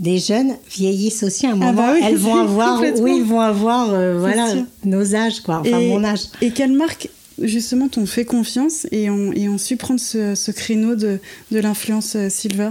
des 0.00 0.18
jeunes 0.18 0.54
vieillissent 0.70 1.22
aussi 1.22 1.46
à 1.46 1.50
un 1.50 1.52
Ah 1.52 1.56
moment. 1.56 1.72
bah 1.72 1.92
oui, 1.94 2.00
elles 2.02 2.16
vont 2.16 2.36
avoir, 2.36 2.80
oui, 3.00 3.14
ils 3.18 3.24
vont 3.24 3.40
avoir, 3.40 3.92
euh, 3.92 4.18
voilà, 4.18 4.50
sûr. 4.50 4.62
nos 4.84 5.14
âges 5.14 5.40
quoi, 5.40 5.58
enfin 5.60 5.78
et, 5.78 5.88
mon 5.88 6.02
âge. 6.04 6.20
Et 6.40 6.50
quelles 6.50 6.72
marques 6.72 7.08
justement 7.40 7.88
t'ont 7.88 8.06
fait 8.06 8.24
confiance 8.24 8.86
et 8.90 9.10
ont, 9.10 9.32
et 9.32 9.48
ont 9.48 9.58
su 9.58 9.76
prendre 9.76 10.00
ce, 10.00 10.34
ce 10.34 10.50
créneau 10.50 10.94
de, 10.96 11.18
de 11.50 11.58
l'influence 11.58 12.16
silver? 12.28 12.70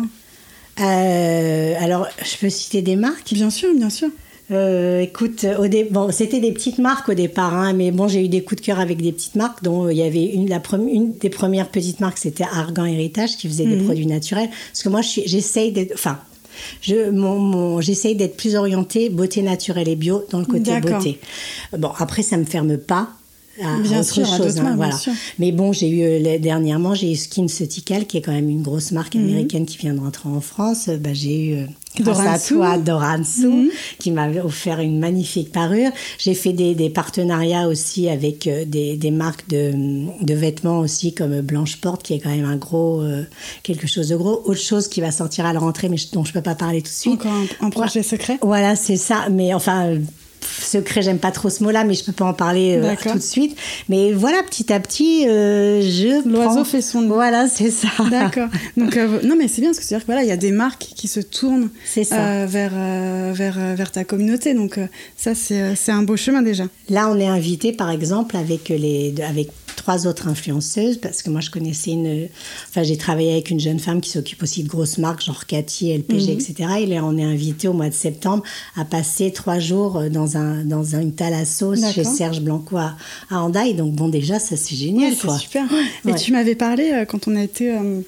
Euh, 0.79 1.73
alors, 1.79 2.07
je 2.23 2.37
peux 2.37 2.49
citer 2.49 2.81
des 2.81 2.95
marques. 2.95 3.33
Bien 3.33 3.49
sûr, 3.49 3.69
bien 3.75 3.89
sûr. 3.89 4.09
Euh, 4.51 4.99
écoute, 5.01 5.45
au 5.59 5.67
dé- 5.67 5.87
bon, 5.89 6.11
c'était 6.11 6.39
des 6.41 6.51
petites 6.51 6.77
marques 6.79 7.07
au 7.07 7.13
départ, 7.13 7.53
hein, 7.55 7.71
mais 7.73 7.91
bon, 7.91 8.07
j'ai 8.09 8.25
eu 8.25 8.27
des 8.27 8.43
coups 8.43 8.61
de 8.61 8.65
cœur 8.65 8.79
avec 8.81 9.01
des 9.01 9.13
petites 9.13 9.35
marques, 9.35 9.63
dont 9.63 9.85
euh, 9.85 9.93
il 9.93 9.97
y 9.97 10.03
avait 10.03 10.25
une, 10.25 10.49
la 10.49 10.59
premi- 10.59 10.91
une 10.91 11.13
des 11.13 11.29
premières 11.29 11.69
petites 11.69 12.01
marques, 12.01 12.17
c'était 12.17 12.43
Argan 12.43 12.83
Héritage, 12.85 13.37
qui 13.37 13.47
faisait 13.47 13.65
des 13.65 13.77
Mhm. 13.77 13.85
produits 13.85 14.07
naturels. 14.07 14.49
Parce 14.71 14.83
que 14.83 14.89
moi, 14.89 15.01
je 15.01 15.07
suis- 15.07 15.23
j'essaye 15.25 15.71
d'être, 15.71 15.93
enfin, 15.93 16.19
je, 16.81 17.09
mon, 17.11 17.39
mon- 17.39 17.79
j'essaye 17.81 18.15
d'être 18.15 18.35
plus 18.35 18.55
orientée 18.55 19.09
beauté 19.09 19.41
naturelle 19.41 19.87
et 19.87 19.95
bio 19.95 20.25
dans 20.31 20.39
le 20.39 20.45
côté 20.45 20.71
beauté. 20.81 21.19
Bon, 21.77 21.91
après, 21.97 22.21
ça 22.21 22.35
me 22.35 22.43
ferme 22.45 22.77
pas. 22.77 23.07
À 23.63 23.77
Bien 23.79 23.99
autre 23.99 24.13
sûr, 24.13 24.23
à 24.31 24.37
chose, 24.37 24.57
hein, 24.57 24.63
mains, 24.63 24.69
bien 24.69 24.75
voilà. 24.75 24.97
sûr. 24.97 25.13
Mais 25.39 25.51
bon, 25.51 25.71
j'ai 25.73 25.89
eu 25.89 26.01
euh, 26.03 26.37
dernièrement, 26.39 26.95
j'ai 26.95 27.11
eu 27.11 27.15
SkinCeutical, 27.15 28.05
qui 28.07 28.17
est 28.17 28.21
quand 28.21 28.31
même 28.31 28.49
une 28.49 28.61
grosse 28.61 28.91
marque 28.91 29.15
Mhm. 29.15 29.23
américaine 29.23 29.65
qui 29.65 29.77
vient 29.77 29.93
de 29.93 29.99
rentrer 29.99 30.29
en 30.29 30.41
France. 30.41 30.87
Euh, 30.87 30.97
Bah, 30.97 31.11
j'ai 31.13 31.45
eu, 31.45 31.53
euh, 31.57 31.65
grâce 31.99 32.19
à 32.19 32.39
toi, 32.55 32.77
Doransu, 32.77 33.47
Mhm. 33.47 33.69
qui 33.99 34.11
m'a 34.11 34.29
offert 34.43 34.79
une 34.79 34.99
magnifique 34.99 35.51
parure. 35.51 35.91
J'ai 36.17 36.33
fait 36.33 36.53
des, 36.53 36.73
des 36.75 36.89
partenariats 36.89 37.67
aussi 37.67 38.09
avec 38.09 38.47
des, 38.67 38.97
des 38.97 39.11
marques 39.11 39.47
de, 39.49 39.73
de 40.23 40.33
vêtements 40.33 40.79
aussi, 40.79 41.13
comme 41.13 41.41
Blanche 41.41 41.77
Porte, 41.77 42.03
qui 42.03 42.13
est 42.13 42.19
quand 42.19 42.29
même 42.29 42.45
un 42.45 42.55
gros, 42.57 43.01
euh, 43.01 43.23
quelque 43.63 43.87
chose 43.87 44.09
de 44.09 44.15
gros. 44.15 44.41
Autre 44.45 44.59
chose 44.61 44.87
qui 44.87 45.01
va 45.01 45.11
sortir 45.11 45.45
à 45.45 45.53
la 45.53 45.59
rentrée, 45.59 45.89
mais 45.89 45.97
dont 46.13 46.23
je 46.23 46.33
peux 46.33 46.41
pas 46.41 46.55
parler 46.55 46.81
tout 46.81 46.89
de 46.89 46.93
suite. 46.93 47.13
Encore 47.13 47.31
un, 47.61 47.67
un 47.67 47.69
projet 47.69 48.03
secret? 48.03 48.37
Voilà, 48.41 48.75
c'est 48.75 48.97
ça. 48.97 49.27
Mais 49.31 49.53
enfin, 49.53 49.95
secret, 50.59 51.01
j'aime 51.01 51.19
pas 51.19 51.31
trop 51.31 51.49
ce 51.49 51.63
mot-là, 51.63 51.83
mais 51.83 51.93
je 51.93 52.03
peux 52.03 52.11
pas 52.11 52.25
en 52.25 52.33
parler 52.33 52.77
euh, 52.77 52.95
tout 53.01 53.17
de 53.17 53.23
suite. 53.23 53.57
Mais 53.89 54.13
voilà, 54.13 54.43
petit 54.43 54.71
à 54.71 54.79
petit, 54.79 55.27
euh, 55.27 55.81
je. 55.81 56.27
L'oiseau 56.27 56.49
prends- 56.55 56.65
fait 56.65 56.81
son 56.81 57.01
nid. 57.01 57.07
Voilà, 57.07 57.47
c'est 57.51 57.71
ça. 57.71 57.87
D'accord. 58.09 58.49
Donc 58.77 58.97
euh, 58.97 59.19
non 59.23 59.35
mais 59.37 59.47
c'est 59.47 59.61
bien 59.61 59.69
parce 59.71 59.79
que 59.79 59.85
c'est 59.85 59.95
à 59.95 59.97
dire 59.97 60.05
que 60.05 60.11
voilà 60.11 60.23
il 60.23 60.29
y 60.29 60.33
a 60.33 60.37
des 60.37 60.51
marques 60.51 60.87
qui 60.95 61.07
se 61.07 61.19
tournent 61.19 61.69
vers 62.47 62.71
vers 63.33 63.75
vers 63.75 63.91
ta 63.91 64.03
communauté 64.03 64.53
donc 64.53 64.79
ça 65.17 65.35
c'est 65.35 65.75
c'est 65.75 65.91
un 65.91 66.03
beau 66.03 66.17
chemin 66.17 66.41
déjà. 66.41 66.65
Là, 66.89 67.09
on 67.09 67.19
est 67.19 67.27
invité, 67.27 67.71
par 67.71 67.89
exemple, 67.89 68.35
avec 68.35 68.69
les, 68.69 69.13
avec 69.27 69.49
trois 69.75 70.07
autres 70.07 70.27
influenceuses, 70.27 70.97
parce 70.97 71.21
que 71.21 71.29
moi, 71.29 71.41
je 71.41 71.49
connaissais 71.49 71.91
une. 71.91 72.27
Enfin, 72.69 72.83
j'ai 72.83 72.97
travaillé 72.97 73.31
avec 73.31 73.49
une 73.49 73.59
jeune 73.59 73.79
femme 73.79 74.01
qui 74.01 74.09
s'occupe 74.09 74.41
aussi 74.43 74.63
de 74.63 74.69
grosses 74.69 74.97
marques, 74.97 75.23
genre 75.23 75.45
Cathy, 75.45 75.91
LPG, 75.93 76.29
etc. 76.31 76.53
Et 76.81 76.85
là, 76.85 77.03
on 77.03 77.17
est 77.17 77.23
invité 77.23 77.67
au 77.67 77.73
mois 77.73 77.89
de 77.89 77.93
septembre 77.93 78.43
à 78.75 78.85
passer 78.85 79.31
trois 79.31 79.59
jours 79.59 79.97
euh, 79.97 80.09
dans 80.09 80.37
un 80.37 80.63
dans 80.63 80.95
un 80.95 81.09
thalasso 81.09 81.75
chez. 81.75 82.03
Serge 82.03 82.41
Blanco 82.41 82.77
à, 82.77 82.95
à. 83.29 83.49
Donc 83.73 83.93
bon, 83.93 84.07
déjà, 84.09 84.39
ça 84.39 84.55
c'est 84.57 84.75
génial, 84.75 85.11
Ouais, 85.11 85.17
c'est 85.19 85.37
super. 85.39 85.65
Et 86.07 86.15
tu 86.15 86.31
m'avais 86.31 86.55
parlé 86.55 86.91
euh, 86.91 87.05
quand 87.05 87.27
on 87.27 87.35
a 87.35 87.43
été 87.43 87.71
euh, 87.71 88.01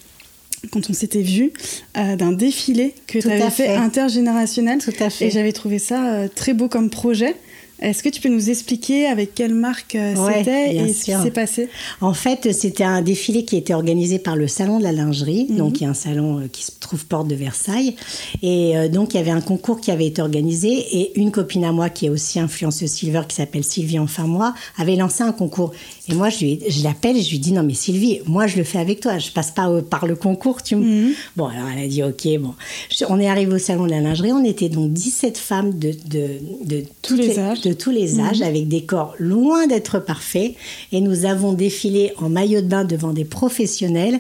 quand 0.72 0.90
on 0.90 0.94
s'était 0.94 1.22
vu 1.22 1.52
euh, 1.98 2.16
d'un 2.16 2.32
défilé 2.32 2.96
que 3.08 3.20
tu 3.20 3.30
avais 3.30 3.42
fait 3.50 3.68
fait. 3.68 3.76
intergénérationnel. 3.76 4.80
Tout 4.80 4.94
à 5.00 5.10
fait. 5.10 5.28
Et 5.28 5.30
j'avais 5.32 5.52
trouvé 5.52 5.80
ça 5.80 6.14
euh, 6.14 6.28
très 6.34 6.54
beau 6.54 6.68
comme 6.68 6.90
projet. 6.90 7.36
Est-ce 7.84 8.02
que 8.02 8.10
tu 8.10 8.22
peux 8.22 8.30
nous 8.30 8.50
expliquer 8.50 9.06
avec 9.08 9.36
quelle 9.36 9.54
marque 9.54 9.96
euh, 9.96 10.16
Ouais, 10.16 10.36
c'était 10.40 10.76
et 10.76 10.94
ce 10.94 11.04
qui 11.06 11.12
s'est 11.12 11.32
passé? 11.32 11.70
En 12.02 12.14
fait, 12.14 12.54
c'était 12.54 12.84
un 12.86 13.02
défilé 13.02 13.44
qui 13.46 13.58
était 13.58 13.74
organisé 13.74 14.20
par 14.20 14.36
le 14.36 14.48
Salon 14.48 14.80
de 14.80 14.84
la 14.84 14.92
lingerie, 14.94 15.48
Mhm. 15.50 15.58
donc 15.58 15.82
il 15.82 15.84
y 15.84 15.86
a 15.86 15.90
un 15.90 15.94
salon 15.94 16.40
euh, 16.40 16.48
qui 16.52 16.64
se 16.64 16.72
trouve 16.80 17.06
porte 17.06 17.28
de 17.28 17.36
Versailles. 17.36 17.96
Et 18.42 18.78
euh, 18.78 18.88
donc, 18.88 19.14
il 19.14 19.18
y 19.18 19.20
avait 19.20 19.32
un 19.32 19.42
concours 19.42 19.82
qui 19.82 19.92
avait 19.92 20.08
été 20.08 20.22
organisé 20.22 20.70
et 20.70 21.20
une 21.20 21.32
copine 21.32 21.66
à 21.66 21.72
moi 21.74 21.90
qui 21.90 22.06
est 22.06 22.10
aussi 22.10 22.40
influenceuse 22.40 22.90
silver, 22.90 23.22
qui 23.28 23.36
s'appelle 23.36 23.64
Sylvie 23.64 24.00
Enfin 24.00 24.24
Moi, 24.28 24.54
avait 24.78 24.96
lancé 24.96 25.24
un 25.24 25.34
concours. 25.34 25.72
Et 26.08 26.14
moi, 26.14 26.30
je, 26.30 26.40
lui, 26.40 26.60
je 26.70 26.84
l'appelle 26.84 27.18
et 27.18 27.22
je 27.22 27.32
lui 27.32 27.40
dis 27.40 27.52
Non, 27.52 27.64
mais 27.64 27.74
Sylvie, 27.74 28.22
moi, 28.26 28.48
je 28.48 28.56
le 28.58 28.64
fais 28.64 28.80
avec 28.80 29.02
toi. 29.02 29.18
Je 29.20 29.32
passe 29.32 29.52
pas 29.52 29.70
par 29.82 30.08
le 30.08 30.16
concours. 30.16 30.64
Tu 30.64 30.76
me... 30.78 30.86
Mhm. 31.08 31.14
Bon, 31.36 31.48
alors 31.48 31.68
elle 31.76 31.84
a 31.84 31.88
dit 31.88 32.02
Ok, 32.04 32.28
bon. 32.40 32.54
Je- 32.90 33.06
on 33.10 33.20
est 33.20 33.28
arrivé 33.28 33.54
au 33.54 33.58
Salon 33.60 33.86
de 33.86 33.92
la 33.92 34.00
lingerie. 34.00 34.32
On 34.32 34.44
était 34.46 34.70
donc 34.70 34.94
17 34.94 35.38
femmes 35.38 35.78
de, 35.78 35.92
de, 36.08 36.28
de 36.66 36.84
Tous 37.02 37.16
les 37.16 37.38
âges. 37.40 37.62
de 37.62 37.73
tous 37.74 37.92
les 37.92 38.20
âges, 38.20 38.42
avec 38.42 38.68
des 38.68 38.82
corps 38.84 39.16
loin 39.20 39.68
d'être 39.68 40.00
parfaits. 40.00 40.54
Et 40.92 41.02
nous 41.02 41.26
avons 41.26 41.54
défilé 41.54 42.14
en 42.18 42.30
maillot 42.30 42.62
de 42.62 42.68
bain 42.68 42.86
devant 42.86 43.14
des 43.14 43.26
professionnels. 43.26 44.20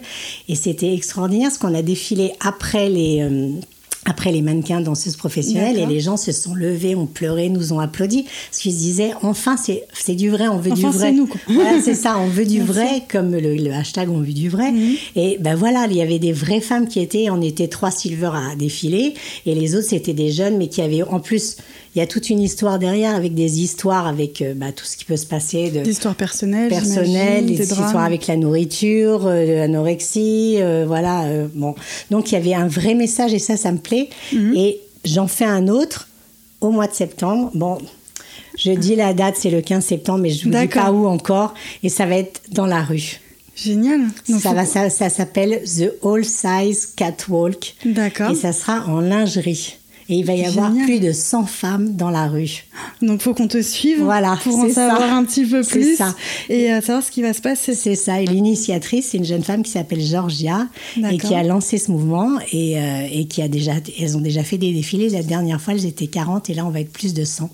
Et 0.49 0.55
c'était 0.55 0.93
extraordinaire, 0.93 1.49
parce 1.49 1.57
qu'on 1.57 1.75
a 1.75 1.81
défilé 1.81 2.31
après 2.39 2.89
les... 2.89 3.21
euh, 3.21 3.49
après 4.05 4.33
les 4.33 4.41
mannequins 4.41 4.81
danseuses 4.81 5.15
professionnelles 5.15 5.77
et 5.79 5.85
les 5.85 6.01
gens 6.01 6.17
se 6.17 6.33
sont 6.33 6.53
levés, 6.55 6.93
ont 6.93 7.05
pleuré, 7.05 7.47
nous 7.47 7.71
ont 7.71 7.79
applaudi 7.79 8.23
parce 8.49 8.59
qu'ils 8.61 8.73
se 8.73 8.77
disaient 8.79 9.11
enfin 9.21 9.55
c'est 9.55 10.15
du 10.15 10.29
vrai, 10.29 10.49
on 10.49 10.57
veut 10.57 10.73
Enfin, 10.73 10.89
du 10.89 10.97
vrai. 10.97 11.07
c'est 11.07 11.11
nous. 11.13 11.29
Voilà, 11.47 11.79
c'est 11.81 11.95
ça, 11.95 12.19
on 12.19 12.27
veut 12.27 12.45
du 12.45 12.59
vrai 12.61 13.03
comme 13.09 13.31
le, 13.31 13.55
le 13.55 13.71
hashtag 13.71 14.09
on 14.09 14.19
veut 14.19 14.33
du 14.33 14.49
vrai. 14.49 14.73
Mhm. 14.73 14.95
Et 15.15 15.37
ben 15.39 15.55
voilà, 15.55 15.87
il 15.89 15.95
y 15.95 16.01
avait 16.01 16.19
des 16.19 16.33
vraies 16.33 16.59
femmes 16.59 16.89
qui 16.89 16.99
étaient, 16.99 17.29
on 17.29 17.41
était 17.41 17.69
trois 17.69 17.91
silver 17.91 18.31
à 18.33 18.57
défiler 18.57 19.13
et 19.45 19.55
les 19.55 19.73
autres 19.73 19.87
c'était 19.87 20.11
des 20.13 20.33
jeunes 20.33 20.57
mais 20.57 20.67
qui 20.67 20.81
avaient 20.81 21.03
en 21.03 21.21
plus 21.21 21.55
il 21.95 21.99
y 21.99 22.01
a 22.01 22.07
toute 22.07 22.29
une 22.29 22.39
histoire 22.41 22.79
derrière 22.79 23.13
avec 23.15 23.35
des 23.35 23.61
histoires 23.61 24.07
avec 24.07 24.41
euh, 24.41 24.53
bah, 24.55 24.71
tout 24.71 24.85
ce 24.85 24.97
qui 24.97 25.05
peut 25.05 25.17
se 25.17 25.25
passer 25.27 25.69
de 25.69 25.81
Des 25.81 25.91
histoires 25.91 26.15
personnelles, 26.15 26.69
des 27.45 27.55
des 27.55 27.61
histoires 27.63 27.97
avec 28.03 28.27
la 28.27 28.35
nourriture, 28.35 29.27
euh, 29.27 29.45
de 29.45 29.51
l'anorexie, 29.53 30.55
euh, 30.59 30.85
voilà. 30.87 31.25
euh, 31.25 31.47
bon, 31.53 31.75
donc 32.09 32.31
il 32.31 32.35
y 32.35 32.37
avait 32.37 32.53
un 32.55 32.67
vrai 32.67 32.95
message 32.95 33.33
et 33.33 33.39
ça, 33.39 33.57
ça 33.57 33.71
me 33.71 33.77
plaît. 33.77 34.09
Mhm. 34.31 34.53
Et 34.55 34.79
j'en 35.05 35.27
fais 35.27 35.45
un 35.45 35.67
autre 35.67 36.07
au 36.61 36.71
mois 36.71 36.87
de 36.87 36.93
septembre. 36.93 37.51
Bon, 37.53 37.77
je 38.57 38.71
dis 38.71 38.95
la 38.95 39.13
date, 39.13 39.35
c'est 39.37 39.49
le 39.51 39.61
15 39.61 39.83
septembre, 39.85 40.19
mais 40.19 40.29
je 40.29 40.45
vous 40.45 40.55
dis 40.55 40.67
pas 40.67 40.91
où 40.91 41.05
encore. 41.07 41.53
Et 41.83 41.89
ça 41.89 42.05
va 42.05 42.15
être 42.17 42.41
dans 42.51 42.65
la 42.65 42.81
rue. 42.83 43.19
Génial. 43.55 44.01
Donc, 44.27 44.41
ça 44.41 44.49
faut- 44.49 44.55
va, 44.55 44.65
ça, 44.65 44.89
ça 44.89 45.09
s'appelle 45.09 45.61
The 45.63 45.93
All 46.03 46.25
Size 46.25 46.87
Catwalk. 46.95 47.75
D'accord. 47.85 48.31
Et 48.31 48.35
ça 48.35 48.51
sera 48.51 48.85
en 48.87 48.99
lingerie. 48.99 49.75
Et 50.09 50.15
il 50.15 50.25
va 50.25 50.33
y 50.33 50.45
avoir 50.45 50.69
Génial. 50.71 50.85
plus 50.85 50.99
de 50.99 51.11
100 51.11 51.45
femmes 51.45 51.95
dans 51.95 52.09
la 52.09 52.27
rue. 52.27 52.65
Donc 53.01 53.21
faut 53.21 53.33
qu'on 53.33 53.47
te 53.47 53.61
suive 53.61 54.01
Voilà, 54.03 54.37
pour 54.43 54.55
en 54.57 54.67
ça. 54.67 54.89
savoir 54.89 55.13
un 55.13 55.23
petit 55.23 55.45
peu 55.45 55.61
plus 55.63 55.95
ça. 55.97 56.15
et 56.49 56.71
euh, 56.73 56.81
savoir 56.81 57.03
ce 57.03 57.11
qui 57.11 57.21
va 57.21 57.33
se 57.33 57.41
passer. 57.41 57.73
C'est 57.73 57.95
ça. 57.95 58.21
Et 58.21 58.25
l'initiatrice, 58.25 59.09
c'est 59.11 59.17
une 59.17 59.25
jeune 59.25 59.43
femme 59.43 59.63
qui 59.63 59.71
s'appelle 59.71 60.01
Georgia 60.01 60.67
et 60.97 61.17
qui 61.17 61.33
a 61.35 61.43
lancé 61.43 61.77
ce 61.77 61.91
mouvement 61.91 62.37
et, 62.51 62.77
euh, 62.79 63.07
et 63.11 63.25
qui 63.25 63.41
a 63.41 63.47
déjà, 63.47 63.73
elles 63.99 64.17
ont 64.17 64.21
déjà 64.21 64.43
fait 64.43 64.57
des 64.57 64.71
défilés. 64.73 65.09
La 65.09 65.23
dernière 65.23 65.61
fois, 65.61 65.73
elles 65.73 65.85
étaient 65.85 66.07
40 66.07 66.49
et 66.49 66.53
là, 66.53 66.65
on 66.65 66.69
va 66.69 66.79
être 66.81 66.91
plus 66.91 67.13
de 67.13 67.23
100. 67.23 67.49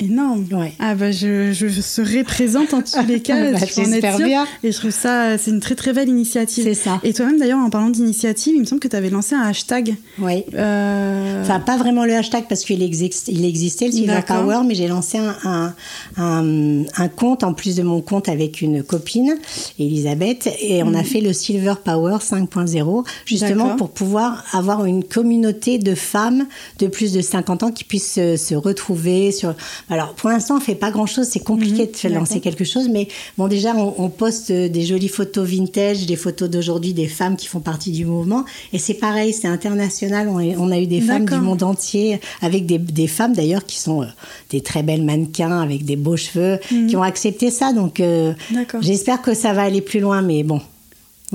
Énorme. 0.00 0.44
Ouais. 0.50 0.72
Ah 0.80 0.94
bah 0.94 1.12
je, 1.12 1.52
je 1.52 1.68
serai 1.68 2.24
présente 2.24 2.74
en 2.74 2.82
tous 2.82 3.06
les 3.06 3.20
cas. 3.22 3.52
Bah, 3.52 3.58
en 3.58 3.92
être 3.92 4.18
bien. 4.24 4.46
Et 4.62 4.72
je 4.72 4.78
trouve 4.78 4.90
ça, 4.90 5.38
c'est 5.38 5.50
une 5.50 5.60
très 5.60 5.74
très 5.76 5.92
belle 5.92 6.08
initiative. 6.08 6.64
C'est 6.64 6.74
ça. 6.74 7.00
Et 7.04 7.12
toi-même 7.12 7.38
d'ailleurs, 7.38 7.60
en 7.60 7.70
parlant 7.70 7.90
d'initiative, 7.90 8.54
il 8.56 8.60
me 8.60 8.64
semble 8.66 8.80
que 8.80 8.88
tu 8.88 8.96
avais 8.96 9.10
lancé 9.10 9.34
un 9.34 9.42
hashtag. 9.42 9.94
Oui. 10.18 10.44
Euh, 10.54 11.42
Enfin, 11.42 11.60
pas 11.60 11.76
vraiment 11.76 12.04
le 12.04 12.14
hashtag 12.14 12.44
parce 12.48 12.64
qu'il 12.64 12.82
existe, 12.82 13.28
il 13.28 13.44
existait, 13.44 13.86
le 13.86 13.92
Silver. 13.92 14.20
Power, 14.26 14.60
mais 14.66 14.74
j'ai 14.74 14.88
lancé 14.88 15.18
un, 15.18 15.36
un, 15.44 15.74
un- 16.16 16.84
un 16.96 17.08
compte 17.08 17.44
en 17.44 17.52
plus 17.52 17.76
de 17.76 17.82
mon 17.82 18.00
compte 18.00 18.28
avec 18.28 18.62
une 18.62 18.82
copine, 18.82 19.36
Elisabeth, 19.78 20.48
et 20.60 20.82
on 20.82 20.94
a 20.94 21.02
fait 21.04 21.20
le 21.20 21.32
Silver 21.32 21.74
Power 21.84 22.16
5.0, 22.20 23.04
justement 23.26 23.64
Mhm. 23.72 23.76
Pour 23.76 23.90
pouvoir 23.90 24.44
avoir 24.52 24.84
une 24.86 25.04
communauté 25.04 25.78
de 25.78 25.94
femmes 25.94 26.46
de 26.78 26.86
plus 26.86 27.12
de 27.12 27.20
50 27.20 27.62
ans 27.62 27.70
qui 27.70 27.84
puissent 27.84 28.12
se, 28.14 28.36
se 28.36 28.54
retrouver 28.54 29.30
sur. 29.32 29.54
Alors, 29.90 30.14
pour 30.14 30.30
l'instant, 30.30 30.56
on 30.56 30.60
fait 30.60 30.74
pas 30.74 30.90
grand 30.90 31.06
chose, 31.06 31.26
c'est 31.30 31.40
compliqué 31.44 31.86
de 31.86 31.96
faire 31.96 32.10
Mhm. 32.10 32.14
d'accord. 32.14 32.28
lancer 32.28 32.40
quelque 32.40 32.64
chose, 32.64 32.88
mais 32.88 33.08
bon, 33.36 33.48
déjà, 33.48 33.74
on, 33.76 33.94
on 33.98 34.08
poste 34.08 34.50
des 34.50 34.82
jolies 34.82 35.08
photos 35.08 35.46
vintage, 35.48 36.06
des 36.06 36.16
photos 36.16 36.48
d'aujourd'hui 36.48 36.92
des 36.94 37.06
femmes 37.06 37.36
qui 37.36 37.46
font 37.46 37.60
partie 37.60 37.90
du 37.92 38.06
mouvement, 38.06 38.44
et 38.72 38.78
c'est 38.78 38.94
pareil, 38.94 39.32
c'est 39.32 39.48
international, 39.48 40.28
on, 40.28 40.40
est- 40.40 40.56
on 40.56 40.70
a 40.70 40.78
eu 40.78 40.86
des 40.86 41.00
femmes 41.00 41.24
du 41.26 41.30
monde 41.44 41.62
entier, 41.62 42.20
avec 42.40 42.66
des, 42.66 42.78
des 42.78 43.06
femmes 43.06 43.34
d'ailleurs 43.34 43.64
qui 43.64 43.78
sont 43.78 44.02
euh, 44.02 44.06
des 44.50 44.60
très 44.62 44.82
belles 44.82 45.04
mannequins, 45.04 45.60
avec 45.60 45.84
des 45.84 45.96
beaux 45.96 46.16
cheveux, 46.16 46.58
qui 46.88 46.96
ont 46.96 47.02
accepté 47.02 47.50
ça, 47.50 47.72
donc 47.72 48.00
euh, 48.00 48.32
Mhm. 48.50 48.64
J'espère 48.82 49.20
que 49.22 49.34
ça 49.34 49.52
va 49.52 49.62
aller 49.62 49.80
plus 49.80 50.00
loin, 50.00 50.22
mais 50.22 50.42
bon. 50.42 50.60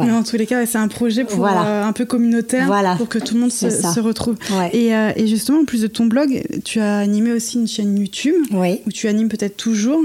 Voilà. 0.03 0.11
Mais 0.13 0.17
en 0.17 0.23
tous 0.23 0.37
les 0.37 0.45
cas, 0.45 0.65
c'est 0.65 0.77
un 0.77 0.87
projet 0.87 1.23
pour 1.23 1.37
Voilà. 1.37 1.65
euh, 1.65 1.83
un 1.85 1.93
peu 1.93 2.05
communautaire, 2.05 2.67
Voilà. 2.67 2.95
pour 2.95 3.07
que 3.09 3.19
tout 3.19 3.33
le 3.35 3.41
monde 3.41 3.51
se, 3.51 3.99
retrouve. 3.99 4.35
Ouais. 4.51 4.69
Et, 4.73 4.95
euh, 4.95 5.11
et 5.15 5.27
justement, 5.27 5.59
en 5.59 5.65
plus 5.65 5.81
de 5.81 5.87
ton 5.87 6.05
blog, 6.05 6.41
tu 6.63 6.79
as 6.79 6.97
animé 6.99 7.31
aussi 7.31 7.57
une 7.57 7.67
chaîne 7.67 7.97
YouTube 7.97 8.35
Oui. 8.51 8.79
où 8.87 8.91
tu 8.91 9.07
animes 9.07 9.29
peut-être 9.29 9.57
toujours. 9.57 10.01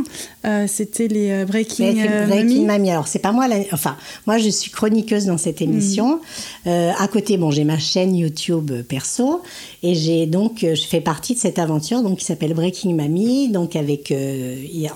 Euh, 0.47 0.67
C'était 0.69 1.09
les 1.09 1.45
Breaking, 1.45 1.95
Breaking. 2.29 2.67
Mamie. 2.67 2.91
Alors, 2.91 3.07
c'est 3.09 3.19
pas 3.19 3.33
moi, 3.33 3.49
la- 3.49 3.61
enfin, 3.73 3.97
moi, 4.27 4.39
je 4.39 4.49
suis 4.49 4.71
chroniqueuse 4.71 5.27
dans 5.27 5.39
cette 5.39 5.63
émission. 5.63 6.21
Euh, 6.67 6.91
à 6.99 7.09
côté, 7.09 7.37
bon, 7.39 7.51
j'ai 7.51 7.65
ma 7.65 7.79
chaîne 7.79 8.15
YouTube 8.15 8.71
perso 8.89 9.43
et 9.83 9.95
j'ai 9.95 10.27
donc, 10.27 10.59
je 10.61 10.85
fais 10.87 11.01
partie 11.01 11.35
de 11.35 11.39
cette 11.39 11.59
aventure 11.59 12.03
donc 12.03 12.19
qui 12.19 12.25
s'appelle 12.25 12.55
Breaking 12.55 12.95
Mamie. 12.95 13.49
Donc, 13.49 13.77
avec, 13.77 14.13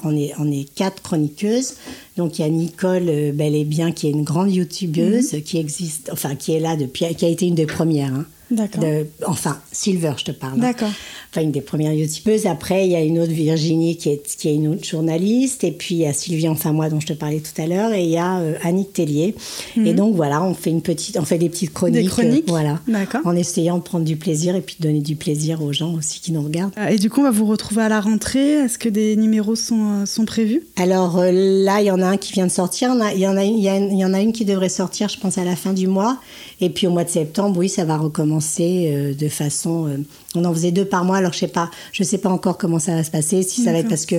on, 0.04 0.16
est, 0.16 0.32
on 0.38 0.50
est 0.50 0.66
quatre 0.74 1.02
chroniqueuses. 1.02 1.74
Donc, 2.18 2.38
il 2.38 2.42
y 2.42 2.44
a 2.44 2.48
Nicole 2.48 3.08
euh, 3.08 3.32
Bel 3.32 3.54
et 3.54 3.64
Bien 3.64 3.92
qui 3.92 4.08
est 4.08 4.10
une 4.10 4.24
grande 4.24 4.52
YouTubeuse 4.52 5.36
qui 5.44 5.56
existe, 5.56 6.10
enfin, 6.12 6.34
qui 6.34 6.52
est 6.52 6.58
là 6.58 6.76
depuis, 6.76 7.06
qui 7.14 7.24
a 7.24 7.28
été 7.28 7.46
une 7.46 7.54
des 7.54 7.64
premières. 7.64 8.12
hein. 8.12 8.26
D'accord. 8.50 8.82
Enfin, 9.26 9.58
Silver, 9.72 10.12
je 10.16 10.24
te 10.24 10.30
parle. 10.32 10.58
D'accord. 10.60 10.90
Enfin, 11.30 11.42
une 11.42 11.50
des 11.52 11.60
premières 11.60 11.92
youtubeuses. 11.92 12.46
Après, 12.46 12.86
il 12.86 12.92
y 12.92 12.96
a 12.96 13.00
une 13.02 13.18
autre 13.18 13.32
Virginie 13.32 13.96
qui 13.96 14.08
est, 14.08 14.36
qui 14.38 14.48
est 14.48 14.54
une 14.54 14.68
autre 14.68 14.84
journaliste. 14.84 15.64
Et 15.64 15.72
puis, 15.72 15.96
il 15.96 15.98
y 15.98 16.06
a 16.06 16.12
Sylvie 16.12 16.48
Enfin 16.48 16.72
Moi, 16.72 16.88
dont 16.88 17.00
je 17.00 17.06
te 17.08 17.12
parlais 17.12 17.40
tout 17.40 17.60
à 17.60 17.66
l'heure. 17.66 17.92
Et 17.92 18.04
il 18.04 18.10
y 18.10 18.16
a 18.16 18.38
euh, 18.38 18.54
Annick 18.62 18.92
Tellier. 18.94 19.34
Et 19.76 19.92
donc, 19.92 20.14
voilà, 20.16 20.42
on 20.42 20.54
fait, 20.54 20.70
une 20.70 20.80
petite, 20.82 21.18
on 21.18 21.24
fait 21.24 21.38
des 21.38 21.48
petites 21.50 21.72
chroniques. 21.74 21.96
Mhm. 21.96 22.02
Des 22.04 22.08
chroniques 22.08 22.44
euh, 22.48 22.52
voilà. 22.52 22.80
D'accord. 22.88 23.20
En 23.24 23.36
essayant 23.36 23.76
de 23.78 23.82
prendre 23.82 24.04
du 24.04 24.16
plaisir 24.16 24.56
et 24.56 24.60
puis 24.62 24.76
de 24.80 24.86
donner 24.86 25.00
du 25.00 25.16
plaisir 25.16 25.62
aux 25.62 25.72
gens 25.72 25.92
aussi 25.94 26.20
qui 26.20 26.32
nous 26.32 26.42
regardent. 26.42 26.72
Euh, 26.78 26.88
Et 26.88 26.96
du 26.98 27.10
coup, 27.10 27.20
on 27.20 27.24
va 27.24 27.30
vous 27.30 27.46
retrouver 27.46 27.82
à 27.82 27.88
la 27.90 28.00
rentrée. 28.00 28.52
Est-ce 28.64 28.78
que 28.78 28.88
des 28.88 29.16
numéros 29.16 29.56
sont, 29.56 30.02
euh, 30.02 30.06
sont 30.06 30.24
prévus? 30.24 30.62
Alors 30.76 31.18
euh, 31.18 31.30
là, 31.32 31.80
il 31.82 31.86
y 31.86 31.90
en 31.90 32.00
a 32.00 32.06
un 32.06 32.16
qui 32.16 32.32
vient 32.32 32.46
de 32.46 32.50
sortir. 32.52 32.94
Il 33.14 33.20
y, 33.20 33.26
en 33.26 33.36
a 33.36 33.44
une- 33.44 33.58
il 33.58 33.64
y, 33.64 33.68
a 33.68 33.76
une- 33.76 33.92
il 33.92 33.98
y 33.98 34.04
en 34.04 34.14
a 34.14 34.20
une 34.20 34.32
qui 34.32 34.44
devrait 34.46 34.68
sortir, 34.70 35.08
je 35.08 35.18
pense, 35.18 35.36
à 35.38 35.44
la 35.44 35.56
fin 35.56 35.72
du 35.74 35.86
mois. 35.86 36.18
Et 36.60 36.70
puis 36.70 36.86
au 36.86 36.90
mois 36.90 37.04
de 37.04 37.10
septembre, 37.10 37.58
oui, 37.58 37.68
ça 37.68 37.84
va 37.84 37.96
recommencer. 37.98 38.37
Commencer 38.38 38.92
euh, 38.94 39.14
de 39.14 39.28
façon. 39.28 39.88
euh, 39.88 39.96
on 40.34 40.44
en 40.44 40.52
faisait 40.52 40.70
deux 40.70 40.84
par 40.84 41.04
mois, 41.04 41.16
alors 41.16 41.32
je 41.32 41.38
sais 41.38 41.48
pas, 41.48 41.70
je 41.92 42.02
sais 42.02 42.18
pas 42.18 42.28
encore 42.28 42.58
comment 42.58 42.78
ça 42.78 42.94
va 42.94 43.02
se 43.02 43.10
passer. 43.10 43.42
Si 43.42 43.62
ça 43.62 43.72
va 43.72 43.78
être 43.78 43.88
parce 43.88 44.06
que 44.06 44.16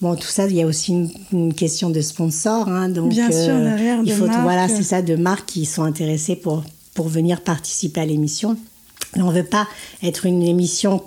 bon, 0.00 0.16
tout 0.16 0.28
ça, 0.28 0.46
il 0.46 0.56
y 0.56 0.62
a 0.62 0.66
aussi 0.66 0.92
une, 0.92 1.10
une 1.32 1.54
question 1.54 1.90
de 1.90 2.00
sponsor, 2.00 2.68
hein, 2.68 2.88
donc 2.88 3.10
Bien 3.10 3.30
sûr, 3.30 3.58
derrière, 3.58 4.00
il 4.04 4.12
faut 4.12 4.26
voilà, 4.26 4.68
c'est 4.68 4.82
ça, 4.82 5.02
de 5.02 5.16
marques 5.16 5.46
qui 5.46 5.64
sont 5.66 5.82
intéressées 5.82 6.36
pour 6.36 6.64
pour 6.94 7.08
venir 7.08 7.40
participer 7.42 8.00
à 8.00 8.06
l'émission. 8.06 8.56
Mais 9.16 9.22
on 9.22 9.30
veut 9.30 9.44
pas 9.44 9.66
être 10.02 10.26
une 10.26 10.42
émission 10.42 11.02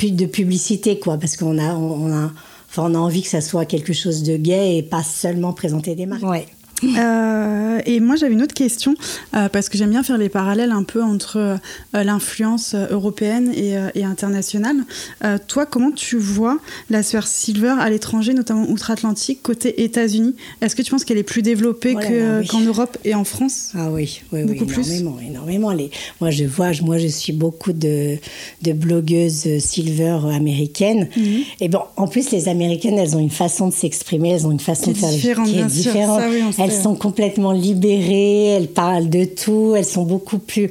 de 0.00 0.26
publicité, 0.26 0.98
quoi, 0.98 1.18
parce 1.18 1.36
qu'on 1.36 1.58
a, 1.58 1.74
on, 1.74 2.12
a, 2.12 2.30
enfin, 2.68 2.90
on 2.90 2.94
a 2.94 2.98
envie 2.98 3.22
que 3.22 3.28
ça 3.28 3.40
soit 3.40 3.64
quelque 3.64 3.92
chose 3.92 4.22
de 4.22 4.36
gai 4.36 4.76
et 4.78 4.82
pas 4.82 5.02
seulement 5.02 5.52
présenter 5.52 5.94
des 5.94 6.06
marques. 6.06 6.22
Ouais. 6.22 6.46
Euh, 6.96 7.80
et 7.86 8.00
moi, 8.00 8.16
j'avais 8.16 8.32
une 8.32 8.42
autre 8.42 8.54
question, 8.54 8.94
euh, 9.34 9.48
parce 9.48 9.68
que 9.68 9.78
j'aime 9.78 9.90
bien 9.90 10.02
faire 10.02 10.18
les 10.18 10.28
parallèles 10.28 10.72
un 10.72 10.82
peu 10.84 11.02
entre 11.02 11.36
euh, 11.38 11.56
l'influence 12.04 12.74
européenne 12.74 13.52
et, 13.54 13.74
et 13.94 14.04
internationale. 14.04 14.76
Toi, 15.48 15.66
comment 15.66 15.90
tu 15.90 16.16
vois 16.16 16.58
la 16.90 17.02
sphère 17.02 17.26
Silver 17.26 17.74
à 17.78 17.90
l'étranger, 17.90 18.34
notamment 18.34 18.68
outre-Atlantique, 18.68 19.42
côté 19.42 19.84
États-Unis? 19.84 20.34
Est-ce 20.60 20.76
que 20.76 20.82
tu 20.82 20.90
penses 20.90 21.04
qu'elle 21.04 21.18
est 21.18 21.22
plus 21.22 21.42
développée 21.42 21.94
Oh 21.96 22.00
oui. 22.40 22.46
qu'en 22.46 22.60
Europe 22.60 22.98
et 23.04 23.14
en 23.14 23.24
France? 23.24 23.70
Ah 23.74 23.90
oui, 23.90 24.22
oui, 24.32 24.42
oui, 24.42 24.52
Beaucoup 24.54 24.66
plus. 24.66 24.90
énormément, 24.92 25.20
énormément. 25.20 25.70
Les, 25.72 25.90
moi, 26.20 26.30
je 26.30 26.44
vois, 26.44 26.70
moi, 26.82 26.98
je 26.98 27.06
suis 27.06 27.32
beaucoup 27.32 27.72
de, 27.72 28.16
de 28.62 28.72
blogueuses 28.72 29.58
silver 29.58 30.18
américaines. 30.32 31.08
Mhm. 31.16 31.40
Et 31.60 31.68
bon, 31.68 31.80
en 31.96 32.06
plus, 32.08 32.30
les 32.30 32.48
américaines, 32.48 32.98
elles 32.98 33.16
ont 33.16 33.20
une 33.20 33.30
façon 33.30 33.68
de 33.68 33.72
s'exprimer, 33.72 34.30
elles 34.30 34.46
ont 34.46 34.52
une 34.52 34.60
façon 34.60 34.92
de 34.92 34.96
faire 34.96 35.10
les 35.10 35.16
différente, 35.16 35.48
qui 35.48 35.58
est 35.58 35.64
différente. 35.64 36.20
Ça, 36.20 36.28
oui, 36.28 36.42
elles 36.58 36.72
sont 36.82 36.94
complètement 36.94 37.52
libérées, 37.52 38.46
elles 38.46 38.68
parlent 38.68 39.08
de 39.08 39.24
tout, 39.24 39.74
elles 39.76 39.84
sont 39.84 40.04
beaucoup 40.04 40.38
plus, 40.38 40.70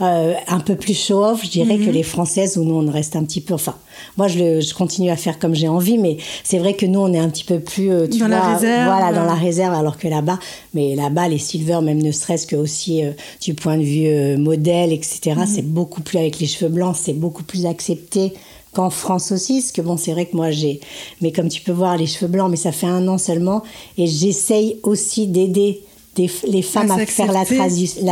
euh, 0.00 0.34
un 0.48 0.60
peu 0.60 0.76
plus 0.76 0.94
show-off, 0.98 1.44
je 1.44 1.50
dirais, 1.50 1.76
Mhm. 1.78 1.86
que 1.86 1.90
les 1.90 2.02
françaises 2.02 2.56
où 2.56 2.64
nous, 2.64 2.74
on 2.74 2.90
reste 2.90 3.16
un 3.16 3.24
petit 3.24 3.40
peu. 3.40 3.54
Enfin, 3.54 3.74
moi, 4.16 4.28
je, 4.28 4.38
le, 4.38 4.60
je 4.60 4.74
continue 4.74 5.10
à 5.10 5.16
faire 5.16 5.38
comme 5.38 5.54
j'ai 5.54 5.68
envie, 5.68 5.98
mais 5.98 6.16
c'est 6.42 6.58
vrai 6.58 6.74
que 6.74 6.86
nous, 6.86 7.00
on 7.00 7.12
est 7.12 7.18
un 7.18 7.28
petit 7.28 7.44
peu 7.44 7.60
plus, 7.60 7.90
euh, 7.92 8.06
tu 8.06 8.18
Dans 8.18 8.28
la 8.28 8.40
vois, 8.40 8.54
réserve. 8.56 8.84
voilà, 8.86 9.12
dans 9.12 9.24
la 9.24 9.34
réserve, 9.34 9.74
alors 9.74 9.98
que 9.98 10.08
là-bas, 10.08 10.38
mais 10.74 10.94
là-bas, 10.94 11.28
les 11.28 11.38
silver, 11.38 11.80
même 11.82 12.02
ne 12.02 12.12
serait-ce 12.12 12.46
que 12.46 12.56
aussi 12.56 13.04
euh, 13.04 13.10
du 13.40 13.54
point 13.54 13.76
de 13.78 13.82
vue 13.82 14.06
euh, 14.06 14.36
modèle, 14.38 14.92
etc., 14.92 15.34
Mhm. 15.36 15.46
c'est 15.46 15.62
beaucoup 15.62 16.00
plus 16.02 16.18
avec 16.18 16.38
les 16.40 16.46
cheveux 16.46 16.70
blancs, 16.70 16.96
c'est 17.00 17.12
beaucoup 17.12 17.42
plus 17.44 17.66
accepté 17.66 18.32
qu'en 18.72 18.90
France 18.90 19.30
aussi, 19.30 19.60
parce 19.60 19.70
que 19.72 19.82
bon, 19.82 19.96
c'est 19.96 20.12
vrai 20.12 20.26
que 20.26 20.34
moi 20.36 20.50
j'ai, 20.50 20.80
mais 21.20 21.30
comme 21.30 21.48
tu 21.48 21.62
peux 21.62 21.70
voir, 21.72 21.96
les 21.96 22.06
cheveux 22.06 22.26
blancs, 22.26 22.50
mais 22.50 22.56
ça 22.56 22.72
fait 22.72 22.86
un 22.88 23.06
an 23.06 23.18
seulement, 23.18 23.62
et 23.98 24.06
j'essaye 24.08 24.78
aussi 24.82 25.28
d'aider 25.28 25.82
des- 26.14 26.30
les 26.48 26.62
femmes 26.62 26.90
à, 26.90 27.04
faire 27.06 27.32
la, 27.32 27.44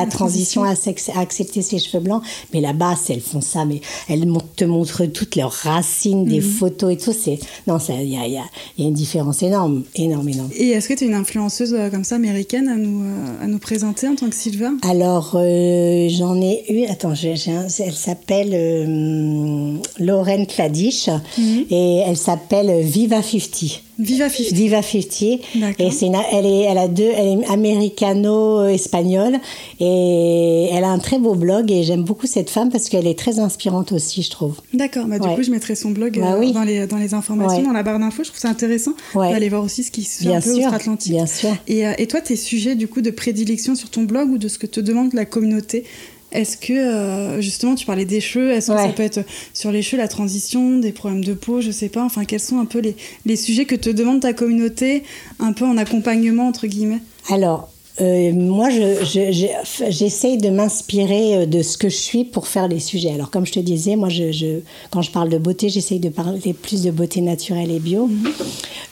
transition, 0.07 0.65
à, 0.65 0.75
accepter 1.21 1.63
ses 1.63 1.79
cheveux 1.79 2.03
blancs. 2.03 2.23
Mais 2.53 2.61
là-bas, 2.61 2.95
elles 3.09 3.21
font 3.21 3.41
ça, 3.41 3.65
mais 3.65 3.81
elles 4.09 4.27
te 4.57 4.65
montrent 4.65 5.07
toutes 5.07 5.37
leurs 5.37 5.53
racines, 5.53 6.25
des 6.25 6.41
Mhm. 6.41 6.51
photos 6.51 6.93
et 6.93 6.97
tout. 6.97 7.13
C'est 7.13 7.39
non, 7.67 7.79
ça, 7.79 7.95
il 7.95 8.09
y 8.11 8.17
a, 8.17 8.27
il 8.27 8.33
y 8.33 8.39
a- 8.39 8.45
il 8.79 8.83
y 8.85 8.87
a 8.87 8.89
une 8.89 8.95
différence 8.95 9.43
énorme, 9.43 9.85
énorme, 9.97 10.29
énorme. 10.29 10.51
Et 10.57 10.69
est-ce 10.71 10.89
que 10.89 10.95
tu 10.95 11.05
es 11.05 11.07
une 11.07 11.15
influenceuse 11.15 11.75
euh, 11.75 11.91
comme 11.91 12.05
ça 12.05 12.17
américaine 12.17 12.69
à 12.69 12.77
nous, 12.77 13.05
euh, 13.05 13.45
à 13.45 13.47
nous 13.47 13.59
présenter 13.59 14.09
en 14.09 14.15
tant 14.15 14.29
que 14.29 14.35
Silver 14.37 14.69
Alors, 14.83 15.33
euh, 15.35 16.09
j'en 16.11 16.41
ai 16.41 16.65
eu. 16.71 16.85
Attends, 16.87 17.15
un- 17.51 17.67
elle 17.79 17.93
s'appelle 17.95 18.51
Lauren 19.99 20.45
Kladish 20.47 21.09
Mhm. 21.39 21.65
et 21.71 21.97
elle 22.07 22.17
s'appelle 22.17 22.83
Viva 22.83 23.23
50. 23.23 23.83
Viva 23.99 24.29
50. 24.29 24.53
Viva 24.53 24.83
50. 24.83 25.41
D'accord. 25.57 25.87
Et 25.87 25.91
c'est 25.91 26.07
elle, 26.33 26.47
est, 26.47 26.61
elle 26.63 26.79
a 26.79 26.89
deux, 26.89 27.11
elle 27.15 27.41
est 27.41 27.47
américano-espagnole 27.51 29.39
et 29.81 30.69
elle 30.73 30.85
a 30.85 30.89
un 30.89 30.99
très 30.99 31.19
beau 31.19 31.35
blog 31.35 31.71
et 31.71 31.83
j'aime 31.83 32.03
beaucoup 32.03 32.27
cette 32.27 32.51
femme 32.51 32.71
parce 32.71 32.89
qu'elle 32.89 33.07
est 33.07 33.19
très 33.19 33.39
inspirante 33.39 33.93
aussi, 33.93 34.23
je 34.23 34.31
trouve. 34.31 34.57
D'accord, 34.73 35.07
bah, 35.07 35.19
du 35.19 35.29
Ouais. 35.29 35.35
coup 35.35 35.43
je 35.43 35.51
mettrai 35.51 35.75
son 35.75 35.91
blog 35.91 36.19
Bah 36.19 36.35
euh, 36.35 36.39
oui. 36.41 36.53
dans, 36.53 36.65
les, 36.65 36.87
dans 36.87 36.97
les 36.99 37.15
informations, 37.15 37.59
Ouais. 37.61 37.65
dans 37.67 37.73
la 37.73 37.83
barre 37.83 37.99
d'infos, 37.99 38.25
je 38.25 38.29
trouve 38.31 38.41
ça 38.41 38.49
intéressant 38.49 38.93
Ouais. 39.15 39.31
d'aller 39.33 39.49
voir 39.49 39.63
aussi 39.63 39.83
ce 39.83 39.91
qui 39.91 40.05
se 40.05 40.19
fait 40.23 40.29
Bien 40.29 40.39
un 40.39 40.41
peu 40.41 40.55
sûr, 40.55 40.65
outre-Atlantique. 40.67 41.13
bien 41.13 41.27
sûr. 41.27 41.51
Et, 41.69 41.87
euh, 41.87 41.93
et 41.99 42.07
toi, 42.07 42.21
tes 42.21 42.37
sujets 42.37 42.75
du 42.75 42.89
coup 42.89 43.01
de 43.03 43.11
prédilection 43.11 43.75
sur 43.75 43.91
ton 43.91 44.03
blog 44.03 44.31
ou 44.31 44.39
de 44.39 44.49
ce 44.49 44.59
que 44.59 44.67
te 44.67 44.81
demande 44.81 45.13
la 45.13 45.25
communauté 45.25 45.85
est-ce 46.33 46.57
que 46.57 46.73
euh, 46.73 47.41
justement 47.41 47.75
tu 47.75 47.87
parlais 47.87 48.05
des 48.05 48.21
cheveux, 48.21 48.51
est-ce 48.51 48.69
que 48.69 48.77
Ouais. 48.77 48.87
ça 48.87 48.93
peut 48.93 49.03
être 49.03 49.21
sur 49.55 49.73
les 49.73 49.83
cheveux, 49.83 49.99
la 50.01 50.09
transition, 50.09 50.79
des 50.79 50.93
problèmes 50.93 51.25
de 51.25 51.35
peau, 51.35 51.61
je 51.61 51.71
sais 51.71 51.89
pas, 51.89 52.03
enfin 52.05 52.25
quels 52.25 52.41
sont 52.41 52.59
un 52.61 52.65
peu 52.67 52.79
les, 52.81 52.97
les 53.27 53.37
sujets 53.37 53.65
que 53.65 53.75
te 53.77 53.91
demande 53.91 54.21
ta 54.21 54.33
communauté, 54.33 55.03
un 55.41 55.53
peu 55.53 55.65
en 55.65 55.77
accompagnement 55.77 56.47
entre 56.49 56.67
guillemets? 56.67 57.01
Alors, 57.31 57.72
euh, 58.01 58.33
moi, 58.33 58.71
je- 58.71 59.05
je- 59.05 59.33
je- 59.33 59.91
j'essaye 59.91 60.39
de 60.39 60.49
m'inspirer 60.49 61.37
euh, 61.37 61.47
de 61.47 61.61
ce 61.63 61.77
que 61.77 61.89
je 61.91 61.97
suis 61.97 62.25
pour 62.25 62.47
faire 62.47 62.67
les 62.67 62.81
sujets. 62.81 63.11
Alors, 63.13 63.31
comme 63.31 63.45
je 63.47 63.53
te 63.53 63.61
disais, 63.61 63.97
moi, 63.97 64.09
je, 64.09 64.61
quand 64.91 65.03
je 65.03 65.11
parle 65.11 65.29
de 65.29 65.39
beauté, 65.39 65.69
j'essaye 65.69 65.99
de 66.01 66.09
parler 66.09 66.53
plus 66.55 66.83
de 66.83 66.91
beauté 66.91 67.21
naturelle 67.21 67.71
et 67.71 67.79
bio. 67.81 68.09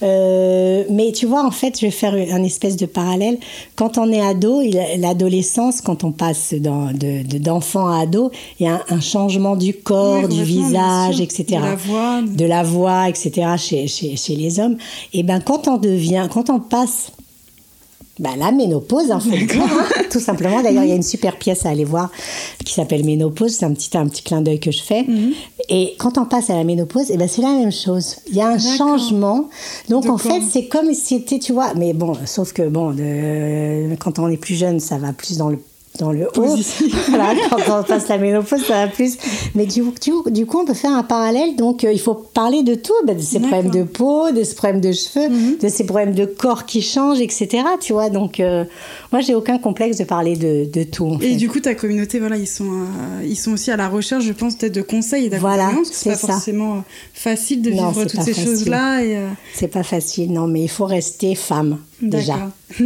Euh, 0.03 0.85
mais 0.91 1.13
tu 1.13 1.27
vois, 1.27 1.45
en 1.45 1.51
fait, 1.51 1.79
je 1.79 1.87
vais 1.87 1.91
faire 1.91 2.15
un 2.15 2.43
espèce 2.43 2.77
de 2.77 2.87
parallèle. 2.87 3.39
Quand 3.77 3.99
on 3.99 4.11
est 4.13 4.21
ado, 4.21 4.63
l'adolescence, 4.99 5.81
quand 5.81 6.05
on 6.05 6.13
passe 6.13 6.55
dans- 6.55 6.93
de- 6.93 7.23
de- 7.27 7.39
d'enfant 7.39 7.87
à 7.89 8.01
ado, 8.03 8.31
il 8.59 8.67
y 8.67 8.69
a 8.69 8.75
un, 8.91 8.97
un 8.97 9.01
changement 9.01 9.57
du 9.57 9.75
corps, 9.75 10.25
Oui, 10.29 10.35
du 10.37 10.43
visage, 10.43 11.21
etc. 11.21 11.45
De 11.49 11.55
la 11.55 11.75
voix. 11.75 12.23
De 12.23 12.45
la 12.45 12.63
voix, 12.63 13.09
etc. 13.09 13.31
chez, 13.59 13.87
chez, 13.89 14.17
chez 14.17 14.37
les 14.37 14.59
hommes. 14.61 14.77
Et 15.13 15.23
ben, 15.23 15.41
quand 15.41 15.69
on 15.69 15.77
devient, 15.77 16.29
quand 16.33 16.51
on 16.51 16.61
passe 16.61 17.13
bah, 18.21 18.31
la 18.39 18.53
ménopause, 18.53 19.11
en 19.11 19.19
fait, 19.19 19.47
tout 20.11 20.21
simplement. 20.21 20.63
D'ailleurs, 20.63 20.85
il 20.85 20.91
y 20.91 20.93
a 20.93 20.97
une 20.97 21.03
super 21.03 21.37
pièce 21.39 21.67
à 21.67 21.71
aller 21.71 21.85
voir 21.85 22.11
qui 22.65 22.75
s'appelle 22.75 23.05
Ménopause. 23.05 23.53
C'est 23.55 23.65
un 23.65 23.73
petit, 23.73 23.91
un 23.97 24.07
petit 24.07 24.23
clin 24.23 24.43
d'œil 24.43 24.61
que 24.61 24.71
je 24.71 24.83
fais. 24.83 25.03
Mhm. 25.03 25.33
Et 25.69 25.95
quand 25.99 26.19
on 26.19 26.25
passe 26.27 26.51
à 26.51 26.55
la 26.55 26.65
ménopause, 26.65 27.07
eh 27.11 27.17
ben, 27.17 27.27
c'est 27.29 27.43
la 27.43 27.53
même 27.53 27.73
chose. 27.73 28.17
Il 28.29 28.37
y 28.37 28.41
a 28.41 28.49
un 28.49 28.59
changement. 28.59 29.49
Donc, 29.89 30.07
en 30.07 30.19
fait, 30.19 30.41
c'est 30.49 30.67
comme 30.69 30.93
si 30.95 31.19
c'était, 31.19 31.39
tu 31.39 31.53
vois, 31.53 31.75
mais 31.75 31.93
bon, 31.93 32.13
sauf 32.27 32.53
que, 32.53 32.69
bon, 32.69 32.91
de- 32.93 33.95
quand 33.97 34.19
on 34.19 34.29
est 34.29 34.37
plus 34.37 34.55
jeune, 34.55 34.81
ça 34.81 34.99
va 34.99 35.13
plus 35.13 35.37
dans 35.39 35.49
le 35.49 35.59
dans 35.99 36.13
le 36.13 36.27
haut. 36.37 36.57
Voilà, 37.09 37.35
quand 37.51 37.81
on 37.81 37.83
passe 37.83 38.09
la 38.09 38.17
ménopause, 38.19 38.63
ça 38.65 38.87
va 38.87 38.89
plus. 38.89 39.17
Mais 39.55 39.67
du, 39.67 39.83
du, 39.83 40.13
du 40.33 40.47
coup, 40.47 40.61
on 40.61 40.65
peut 40.65 40.73
faire 40.75 40.93
un 40.93 41.03
parallèle. 41.03 41.57
Donc, 41.57 41.85
euh, 41.85 41.93
il 41.93 41.99
faut 42.01 42.15
parler 42.15 42.63
de 42.63 42.75
tout, 42.77 42.93
bah, 43.07 43.15
de 43.15 43.21
ces 43.21 43.41
problèmes 43.41 43.71
de 43.71 43.83
peau, 43.83 44.31
de 44.31 44.43
ces 44.45 44.55
problèmes 44.55 44.81
de 44.81 44.93
cheveux, 44.93 45.29
Mhm. 45.29 45.57
de 45.61 45.69
ces 45.69 45.85
problèmes 45.85 46.15
de 46.15 46.25
corps 46.25 46.65
qui 46.65 46.81
changent, 46.81 47.21
etc. 47.21 47.65
Tu 47.81 47.93
vois, 47.93 48.09
donc 48.09 48.39
euh, 48.41 48.65
moi, 49.13 49.21
j'ai 49.21 49.35
aucun 49.35 49.59
complexe 49.59 49.99
de 49.99 50.05
parler 50.05 50.37
de, 50.37 50.65
de 50.73 50.85
tout. 50.85 51.07
en 51.07 51.19
Et 51.21 51.31
fait. 51.31 51.37
du 51.37 51.49
coup, 51.49 51.61
ta 51.61 51.75
communauté, 51.75 52.19
voilà, 52.21 52.37
ils 52.37 52.47
sont, 52.47 52.65
euh, 52.71 53.25
ils 53.27 53.37
sont 53.37 53.53
aussi 53.53 53.71
à 53.71 53.77
la 53.77 53.89
recherche, 53.89 54.25
je 54.25 54.33
pense, 54.33 54.55
peut-être 54.57 54.75
de 54.75 54.83
conseils 54.83 55.27
et 55.27 55.29
Voilà, 55.37 55.57
d'accompagnement, 55.65 55.89
c'est 55.93 56.11
pas 56.11 56.17
ça. 56.17 56.27
forcément 56.29 56.75
euh, 56.77 56.81
facile 57.13 57.63
de 57.63 57.71
Non, 57.73 57.89
vivre 57.91 58.05
toutes 58.07 58.23
ces 58.23 58.35
choses-là. 58.35 59.03
Et, 59.05 59.19
C'est 59.55 59.69
pas 59.69 59.83
facile, 59.83 60.33
non, 60.33 60.47
mais 60.47 60.63
il 60.63 60.69
faut 60.71 60.87
rester 60.87 61.35
femme. 61.35 61.79
D'accord. 62.03 62.51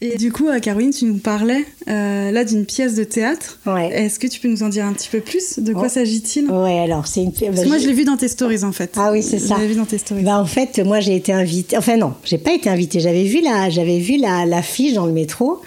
et 0.00 0.16
du 0.16 0.32
coup, 0.32 0.48
euh, 0.48 0.58
Caroline, 0.58 0.90
tu 0.90 1.04
nous 1.04 1.18
parlais 1.18 1.64
euh, 1.88 2.30
là 2.30 2.44
d'une 2.44 2.64
pièce 2.64 2.94
de 2.94 3.04
théâtre. 3.04 3.58
Ouais. 3.66 3.90
Est-ce 3.92 4.18
que 4.18 4.26
tu 4.26 4.40
peux 4.40 4.48
nous 4.48 4.62
en 4.62 4.68
dire 4.68 4.84
un 4.84 4.92
petit 4.92 5.08
peu 5.08 5.20
plus? 5.20 5.58
De 5.58 5.72
quoi 5.72 5.84
Oh. 5.86 5.88
s'agit-il? 5.88 6.50
Ouais, 6.50 6.78
alors, 6.80 7.06
c'est 7.06 7.22
une. 7.22 7.32
Parce 7.32 7.62
que 7.62 7.68
moi, 7.68 7.78
je 7.78 7.86
l'ai 7.86 7.92
vu 7.92 8.04
dans 8.04 8.16
tes 8.16 8.28
stories, 8.28 8.64
en 8.64 8.72
fait. 8.72 8.92
Ah 8.96 9.12
oui, 9.12 9.22
c'est 9.22 9.38
ça. 9.38 9.54
Je 9.56 9.60
l'ai 9.62 9.68
vu 9.68 9.74
dans 9.76 9.84
tes 9.84 9.98
stories. 9.98 10.22
Bah, 10.22 10.40
en 10.40 10.46
fait, 10.46 10.78
moi, 10.84 11.00
j'ai 11.00 11.14
été 11.16 11.32
invitée. 11.32 11.76
Enfin, 11.76 11.96
non, 11.96 12.14
j'ai 12.24 12.38
pas 12.38 12.52
été 12.54 12.68
invitée. 12.68 13.00
J'avais 13.00 13.24
vu 13.24 13.40
la, 13.42 13.70
j'avais 13.70 13.98
vu 13.98 14.16
la, 14.18 14.46
l'affiche 14.46 14.94
dans 14.94 15.06
le 15.06 15.12
métro 15.12 15.60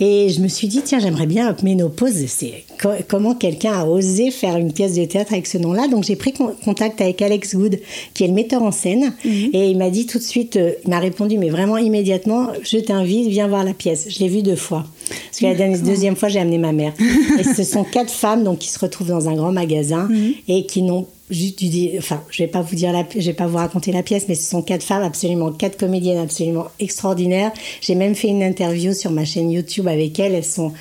et 0.00 0.28
je 0.30 0.40
me 0.40 0.48
suis 0.48 0.68
dit, 0.68 0.80
tiens, 0.84 0.98
j'aimerais 0.98 1.26
bien 1.26 1.54
Ménopause. 1.62 2.24
C'est 2.26 2.64
co- 2.80 2.88
comment 3.08 3.34
quelqu'un 3.34 3.72
a 3.72 3.84
osé 3.84 4.30
faire 4.30 4.56
une 4.56 4.72
pièce 4.72 4.94
de 4.94 5.04
théâtre 5.04 5.32
avec 5.32 5.46
ce 5.46 5.58
nom-là? 5.58 5.88
Donc, 5.88 6.04
j'ai 6.04 6.16
pris 6.16 6.32
con- 6.32 6.54
contact 6.64 7.00
avec 7.00 7.20
Alex 7.20 7.54
Good, 7.54 7.80
qui 8.14 8.24
est 8.24 8.28
le 8.28 8.34
metteur 8.34 8.62
en 8.62 8.72
scène. 8.72 9.12
Et 9.24 9.70
il 9.70 9.76
m'a 9.78 9.90
dit 9.90 10.06
tout 10.06 10.18
de 10.18 10.22
suite, 10.22 10.56
euh, 10.56 10.72
il 10.84 10.90
m'a 10.90 10.98
répondu, 11.00 11.36
mais 11.38 11.50
vraiment 11.50 11.76
immédiatement, 11.76 12.23
je 12.26 12.78
t'invite, 12.78 13.28
viens 13.28 13.48
voir 13.48 13.64
la 13.64 13.74
pièce. 13.74 14.06
Je 14.08 14.18
l'ai 14.20 14.28
vue 14.28 14.42
deux 14.42 14.56
fois. 14.56 14.84
Parce 15.08 15.40
que 15.40 15.46
la 15.46 15.54
dernière- 15.54 15.80
deuxième 15.80 16.16
fois, 16.16 16.28
j'ai 16.28 16.40
amené 16.40 16.58
ma 16.58 16.72
mère. 16.72 16.92
et 17.38 17.44
ce 17.44 17.62
sont 17.62 17.84
quatre 17.84 18.10
femmes 18.10 18.44
donc, 18.44 18.58
qui 18.58 18.68
se 18.68 18.78
retrouvent 18.78 19.08
dans 19.08 19.28
un 19.28 19.34
grand 19.34 19.52
magasin 19.52 20.08
et 20.48 20.66
qui 20.66 20.82
n'ont 20.82 21.06
juste 21.30 21.62
dire, 21.64 21.92
enfin, 21.98 22.22
je 22.30 22.42
vais 22.42 22.48
pas 22.48 22.60
vous 22.60 22.74
dire 22.74 22.92
la, 22.92 23.04
je 23.14 23.20
vais 23.24 23.32
pas 23.32 23.46
vous 23.46 23.56
raconter 23.56 23.92
la 23.92 24.02
pièce, 24.02 24.26
mais 24.28 24.34
ce 24.34 24.48
sont 24.48 24.62
quatre 24.62 24.82
femmes 24.82 25.02
absolument, 25.02 25.52
quatre 25.52 25.76
comédiennes 25.78 26.18
absolument 26.18 26.66
extraordinaires. 26.80 27.52
J'ai 27.80 27.94
même 27.94 28.14
fait 28.14 28.28
une 28.28 28.42
interview 28.42 28.92
sur 28.92 29.10
ma 29.10 29.24
chaîne 29.24 29.50
YouTube 29.50 29.88
avec 29.88 30.18
elles. 30.18 30.34
Elles 30.34 30.44
sont 30.44 30.72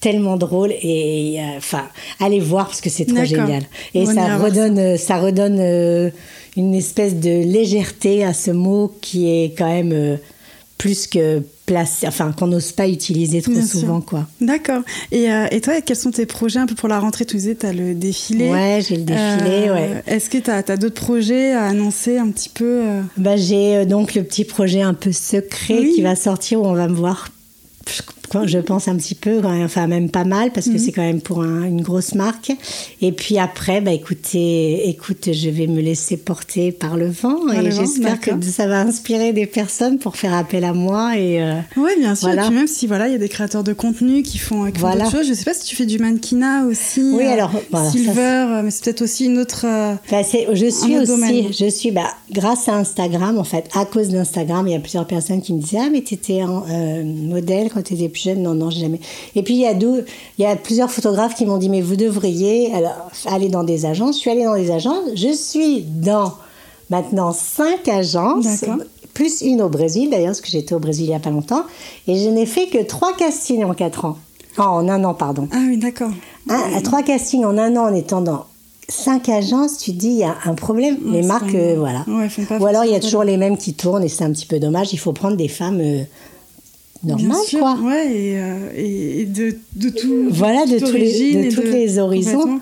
tellement 0.00 0.36
drôles 0.36 0.72
et 0.82 1.36
euh, 1.38 1.58
enfin, 1.58 1.84
allez 2.18 2.40
voir 2.40 2.66
parce 2.66 2.80
que 2.80 2.90
c'est 2.90 3.04
trop 3.06 3.24
génial. 3.24 3.62
Et 3.94 4.00
On 4.00 4.12
ira 4.12 4.14
ça 4.14 4.36
redonne, 4.36 4.78
euh, 4.78 4.96
ça 4.96 5.18
redonne 5.18 5.58
euh, 5.60 6.10
une 6.56 6.74
espèce 6.74 7.14
de 7.14 7.30
légèreté 7.44 8.24
à 8.24 8.34
ce 8.34 8.50
mot 8.50 8.92
qui 9.00 9.30
est 9.30 9.56
quand 9.56 9.68
même 9.68 9.92
euh, 9.92 10.16
plus 10.82 11.06
que 11.06 11.40
placé, 11.64 12.08
enfin 12.08 12.32
qu'on 12.32 12.48
n'ose 12.48 12.72
pas 12.72 12.88
utiliser 12.88 13.40
trop 13.40 13.52
Bien 13.52 13.64
sûr. 13.64 13.78
souvent 13.78 14.00
quoi. 14.00 14.26
D'accord. 14.40 14.82
Et, 15.12 15.30
euh, 15.30 15.46
et 15.52 15.60
toi, 15.60 15.80
quels 15.80 15.96
sont 15.96 16.10
tes 16.10 16.26
projets 16.26 16.58
un 16.58 16.66
peu 16.66 16.74
pour 16.74 16.88
la 16.88 16.98
rentrée? 16.98 17.24
Tu 17.24 17.36
disais, 17.36 17.54
tu 17.54 17.64
as 17.66 17.72
le 17.72 17.94
défilé. 17.94 18.50
Ouais, 18.50 18.80
j'ai 18.84 18.96
le 18.96 19.04
défilé, 19.04 19.68
Euh, 19.68 19.74
ouais. 19.74 20.02
Est-ce 20.08 20.28
que 20.28 20.38
tu 20.38 20.50
as, 20.50 20.76
d'autres 20.76 21.00
projets 21.00 21.52
à 21.52 21.66
annoncer 21.66 22.18
un 22.18 22.28
petit 22.30 22.48
peu 22.48 22.64
euh, 22.82 23.00
Bah, 23.16 23.36
j'ai 23.36 23.86
donc 23.86 24.16
le 24.16 24.24
petit 24.24 24.42
projet 24.44 24.82
un 24.82 24.92
peu 24.94 25.12
secret 25.12 25.78
Oui. 25.78 25.92
qui 25.94 26.02
va 26.02 26.16
sortir 26.16 26.60
où 26.60 26.66
on 26.66 26.74
va 26.74 26.88
me 26.88 26.94
voir 26.96 27.28
quand 28.32 28.46
je 28.46 28.58
pense 28.58 28.88
un 28.88 28.96
petit 28.96 29.14
peu, 29.14 29.40
quand 29.42 29.50
même, 29.50 29.64
enfin 29.66 29.86
même 29.86 30.08
pas 30.08 30.24
mal, 30.24 30.50
parce 30.52 30.66
que 30.66 30.72
Mhm. 30.72 30.78
c'est 30.78 30.92
quand 30.92 31.02
même 31.02 31.20
pour 31.20 31.42
un- 31.42 31.64
une 31.64 31.82
grosse 31.82 32.14
marque. 32.14 32.50
Et 33.02 33.12
puis 33.12 33.38
après, 33.38 33.82
bah 33.82 33.92
écoutez, 33.92 34.88
écoute, 34.88 35.28
je 35.32 35.50
vais 35.50 35.66
me 35.66 35.82
laisser 35.82 36.16
porter 36.16 36.72
par 36.72 36.96
le 36.96 37.08
vent 37.10 37.36
Par 37.46 37.60
et 37.64 37.70
j'espère 37.70 38.18
que 38.20 38.30
ça 38.42 38.66
va 38.66 38.80
inspirer 38.80 39.34
des 39.34 39.44
personnes 39.46 39.98
pour 39.98 40.16
faire 40.16 40.32
appel 40.32 40.64
à 40.64 40.72
moi 40.72 41.18
et. 41.18 41.42
euh, 41.42 41.54
Oui, 41.76 41.90
bien 41.98 42.14
sûr. 42.14 42.28
Voilà. 42.28 42.44
Et 42.44 42.46
puis 42.48 42.54
même 42.56 42.66
si 42.66 42.86
voilà, 42.86 43.08
il 43.08 43.12
y 43.12 43.16
a 43.16 43.18
des 43.18 43.28
créateurs 43.28 43.64
de 43.64 43.74
contenu 43.74 44.22
qui 44.22 44.38
font, 44.38 44.64
qui 44.70 44.72
font 44.78 44.86
Voilà. 44.86 45.04
d'autres 45.04 45.18
choses. 45.18 45.28
Je 45.28 45.34
sais 45.34 45.44
pas 45.44 45.52
si 45.54 45.66
tu 45.66 45.76
fais 45.76 45.84
du 45.86 45.98
mannequinat 45.98 46.64
aussi. 46.64 47.02
Oui, 47.14 47.24
euh, 47.24 47.32
alors, 47.32 47.50
voilà, 47.70 47.90
Silver, 47.90 48.20
euh, 48.48 48.62
mais 48.64 48.70
c'est 48.70 48.84
peut-être 48.84 49.02
aussi 49.02 49.26
une 49.26 49.38
autre. 49.38 49.66
euh, 49.66 49.94
Bah, 50.10 50.22
je 50.22 50.66
suis 50.70 50.96
aussi, 50.96 51.06
domaine. 51.06 51.52
je 51.52 51.68
suis, 51.68 51.90
bah, 51.90 52.08
grâce 52.30 52.68
à 52.68 52.76
Instagram, 52.76 53.36
en 53.38 53.44
fait, 53.44 53.68
à 53.74 53.84
cause 53.84 54.08
d'Instagram, 54.08 54.66
il 54.66 54.72
y 54.72 54.76
a 54.76 54.80
plusieurs 54.80 55.06
personnes 55.06 55.42
qui 55.42 55.52
me 55.52 55.60
disaient 55.60 55.78
Ah, 55.82 55.88
mais 55.92 56.02
tu 56.02 56.14
étais 56.14 56.40
modèle 57.04 57.70
quand 57.72 57.82
tu 57.82 57.94
étais 57.94 58.08
plus 58.22 58.30
jeune. 58.30 58.42
Non, 58.42 58.54
non, 58.54 58.70
jamais. 58.70 59.00
Et 59.34 59.42
puis, 59.42 59.54
il 59.54 59.60
y, 59.60 59.66
a 59.66 59.74
deux, 59.74 60.04
il 60.38 60.42
y 60.42 60.46
a 60.46 60.56
plusieurs 60.56 60.90
photographes 60.90 61.34
qui 61.34 61.46
m'ont 61.46 61.58
dit 61.58 61.68
Mais 61.68 61.80
vous 61.80 61.96
devriez 61.96 62.72
alors, 62.74 63.10
aller 63.26 63.48
dans 63.48 63.64
des 63.64 63.86
agences. 63.86 64.16
Je 64.16 64.20
suis 64.20 64.30
allée 64.30 64.44
dans 64.44 64.56
des 64.56 64.70
agences. 64.70 65.10
Je 65.14 65.32
suis 65.32 65.82
dans 65.82 66.34
maintenant 66.90 67.32
cinq 67.32 67.88
agences. 67.88 68.64
Plus 69.14 69.42
une 69.42 69.60
au 69.60 69.68
Brésil, 69.68 70.08
d'ailleurs, 70.08 70.28
parce 70.28 70.40
que 70.40 70.48
j'étais 70.48 70.74
au 70.74 70.78
Brésil 70.78 71.04
il 71.04 71.08
n'y 71.10 71.14
a 71.14 71.18
pas 71.20 71.28
longtemps. 71.30 71.64
Et 72.08 72.16
je 72.18 72.30
n'ai 72.30 72.46
fait 72.46 72.68
que 72.68 72.82
trois 72.82 73.14
castings 73.14 73.62
en 73.62 73.74
quatre 73.74 74.06
ans. 74.06 74.16
Oh, 74.58 74.62
en 74.62 74.88
un 74.88 75.04
an, 75.04 75.12
pardon. 75.12 75.48
Ah 75.52 75.58
oui, 75.68 75.76
d'accord. 75.76 76.10
Un- 76.48 76.80
trois 76.80 77.02
castings 77.02 77.44
en 77.44 77.58
un 77.58 77.76
an 77.76 77.90
en 77.90 77.94
étant 77.94 78.22
dans 78.22 78.46
cinq 78.88 79.28
agences, 79.28 79.78
tu 79.78 79.92
te 79.92 79.98
dis 79.98 80.08
il 80.08 80.16
y 80.18 80.24
a 80.24 80.34
un 80.44 80.54
problème. 80.54 80.96
Ouais, 81.04 81.20
les 81.20 81.22
marques, 81.26 81.54
euh, 81.54 81.76
voilà. 81.78 82.04
Ouais, 82.08 82.28
Ou 82.58 82.66
alors 82.66 82.84
il 82.84 82.90
y 82.90 82.94
a 82.94 83.00
toujours 83.00 83.24
les 83.24 83.36
mêmes 83.36 83.56
qui 83.56 83.74
tournent 83.74 84.02
et 84.02 84.08
c'est 84.08 84.24
un 84.24 84.32
petit 84.32 84.46
peu 84.46 84.58
dommage. 84.58 84.92
Il 84.92 84.98
faut 84.98 85.12
prendre 85.12 85.36
des 85.36 85.48
femmes 85.48 85.80
euh, 85.80 86.02
sûr, 87.46 87.58
quoi. 87.60 87.76
Ouais, 87.82 88.12
et, 88.14 88.38
euh, 88.38 88.68
et- 88.76 89.24
de, 89.26 89.56
de 89.76 89.88
tout. 89.88 90.26
Voilà, 90.30 90.66
de, 90.66 90.78
tous 90.78 90.92
les, 90.92 91.48
de 91.50 91.54
tous 91.54 91.62
les 91.62 91.98
horizons. 91.98 92.58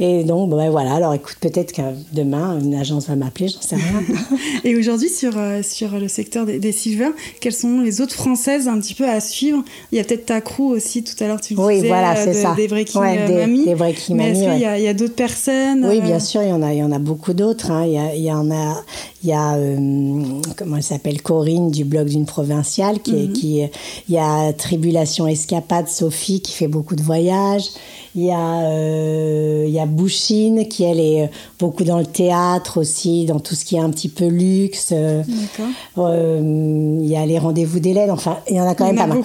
Et 0.00 0.24
donc, 0.24 0.50
ben 0.50 0.70
voilà. 0.70 0.94
Alors 0.94 1.14
écoute, 1.14 1.36
peut-être 1.40 1.72
que 1.72 1.82
demain, 2.12 2.58
une 2.62 2.74
agence 2.74 3.08
va 3.08 3.16
m'appeler, 3.16 3.48
j'en 3.48 3.60
sais 3.60 3.76
rien. 3.76 4.02
Et 4.64 4.76
aujourd'hui, 4.76 5.08
sur, 5.08 5.32
euh, 5.36 5.60
sur 5.62 5.98
le 5.98 6.08
secteur 6.08 6.46
des, 6.46 6.58
des 6.58 6.72
silver, 6.72 7.08
quelles 7.40 7.52
sont 7.52 7.80
les 7.80 8.00
autres 8.00 8.14
françaises 8.14 8.68
un 8.68 8.78
petit 8.78 8.94
peu 8.94 9.08
à 9.08 9.20
suivre? 9.20 9.62
Il 9.90 9.98
y 9.98 10.00
a 10.00 10.04
peut-être 10.04 10.26
ta 10.26 10.40
crew 10.40 10.60
aussi, 10.70 11.02
tout 11.02 11.14
à 11.22 11.26
l'heure 11.28 11.40
tu 11.40 11.54
me 11.54 11.60
Oui, 11.64 11.76
disais, 11.76 11.88
voilà, 11.88 12.12
euh, 12.12 12.22
c'est 12.24 12.32
de- 12.32 12.36
ça. 12.36 12.54
des 12.56 12.68
Breaking 12.68 13.00
Ouais, 13.00 13.26
des- 13.26 13.64
des 13.64 13.74
Breaking 13.74 14.14
Mais 14.16 14.30
est-ce 14.30 14.40
qu'il 14.40 14.58
y 14.60 14.86
a, 14.86 14.90
a 14.90 14.94
d'autres 14.94 15.14
personnes 15.14 15.84
Oui, 15.86 15.98
euh, 15.98 16.00
bien 16.00 16.18
sûr, 16.20 16.42
il 16.42 16.48
y 16.48 16.52
en 16.52 16.62
a, 16.62 16.72
il 16.72 16.78
y 16.78 16.82
en 16.82 16.92
a 16.92 16.98
beaucoup 16.98 17.32
d'autres. 17.32 17.70
hein. 17.70 17.84
Il, 17.86 17.92
y 17.92 17.98
a- 17.98 18.14
il 18.14 18.22
y 18.22 18.32
en 18.32 18.50
a, 18.50 18.82
il 19.24 19.30
y 19.30 19.32
a 19.32 19.54
euh, 19.54 19.76
comment 20.56 20.76
elle 20.76 20.82
s'appelle 20.82 21.22
Corinne 21.22 21.70
du 21.70 21.84
blog 21.84 22.08
d'une 22.08 22.26
provinciale 22.26 23.00
qui, 23.00 23.12
est- 23.24 23.32
qui 23.32 23.60
est- 23.60 23.70
il 24.08 24.14
y 24.14 24.18
a 24.18 24.52
Tribulation 24.52 25.26
Escapade 25.28 25.88
Sophie 25.88 26.40
qui 26.40 26.52
fait 26.52 26.68
beaucoup 26.68 26.96
de 26.96 27.02
voyages. 27.02 27.66
Il 28.14 28.24
y 28.24 28.30
a 28.30 28.60
euh, 28.64 29.64
il 29.66 29.72
y 29.72 29.78
a 29.80 29.86
Bouchine 29.86 30.68
qui 30.68 30.82
elle 30.84 31.00
est 31.00 31.30
beaucoup 31.58 31.84
dans 31.84 31.98
le 31.98 32.04
théâtre 32.04 32.80
aussi, 32.80 33.24
dans 33.24 33.40
tout 33.40 33.54
ce 33.54 33.64
qui 33.64 33.76
est 33.76 33.80
un 33.80 33.90
petit 33.90 34.08
peu 34.10 34.26
luxe. 34.26 34.90
euh, 34.92 35.22
euh, 35.98 36.98
il 37.00 37.08
y 37.08 37.16
a 37.16 37.24
les 37.26 37.38
rendez-vous 37.38 37.80
d'Hélène. 37.80 38.10
Enfin, 38.10 38.38
il 38.50 38.56
y 38.56 38.60
en 38.60 38.68
a 38.68 38.74
quand 38.74 38.86
Il 38.86 38.94
même 38.94 39.08
pas 39.08 39.14
mal. 39.14 39.18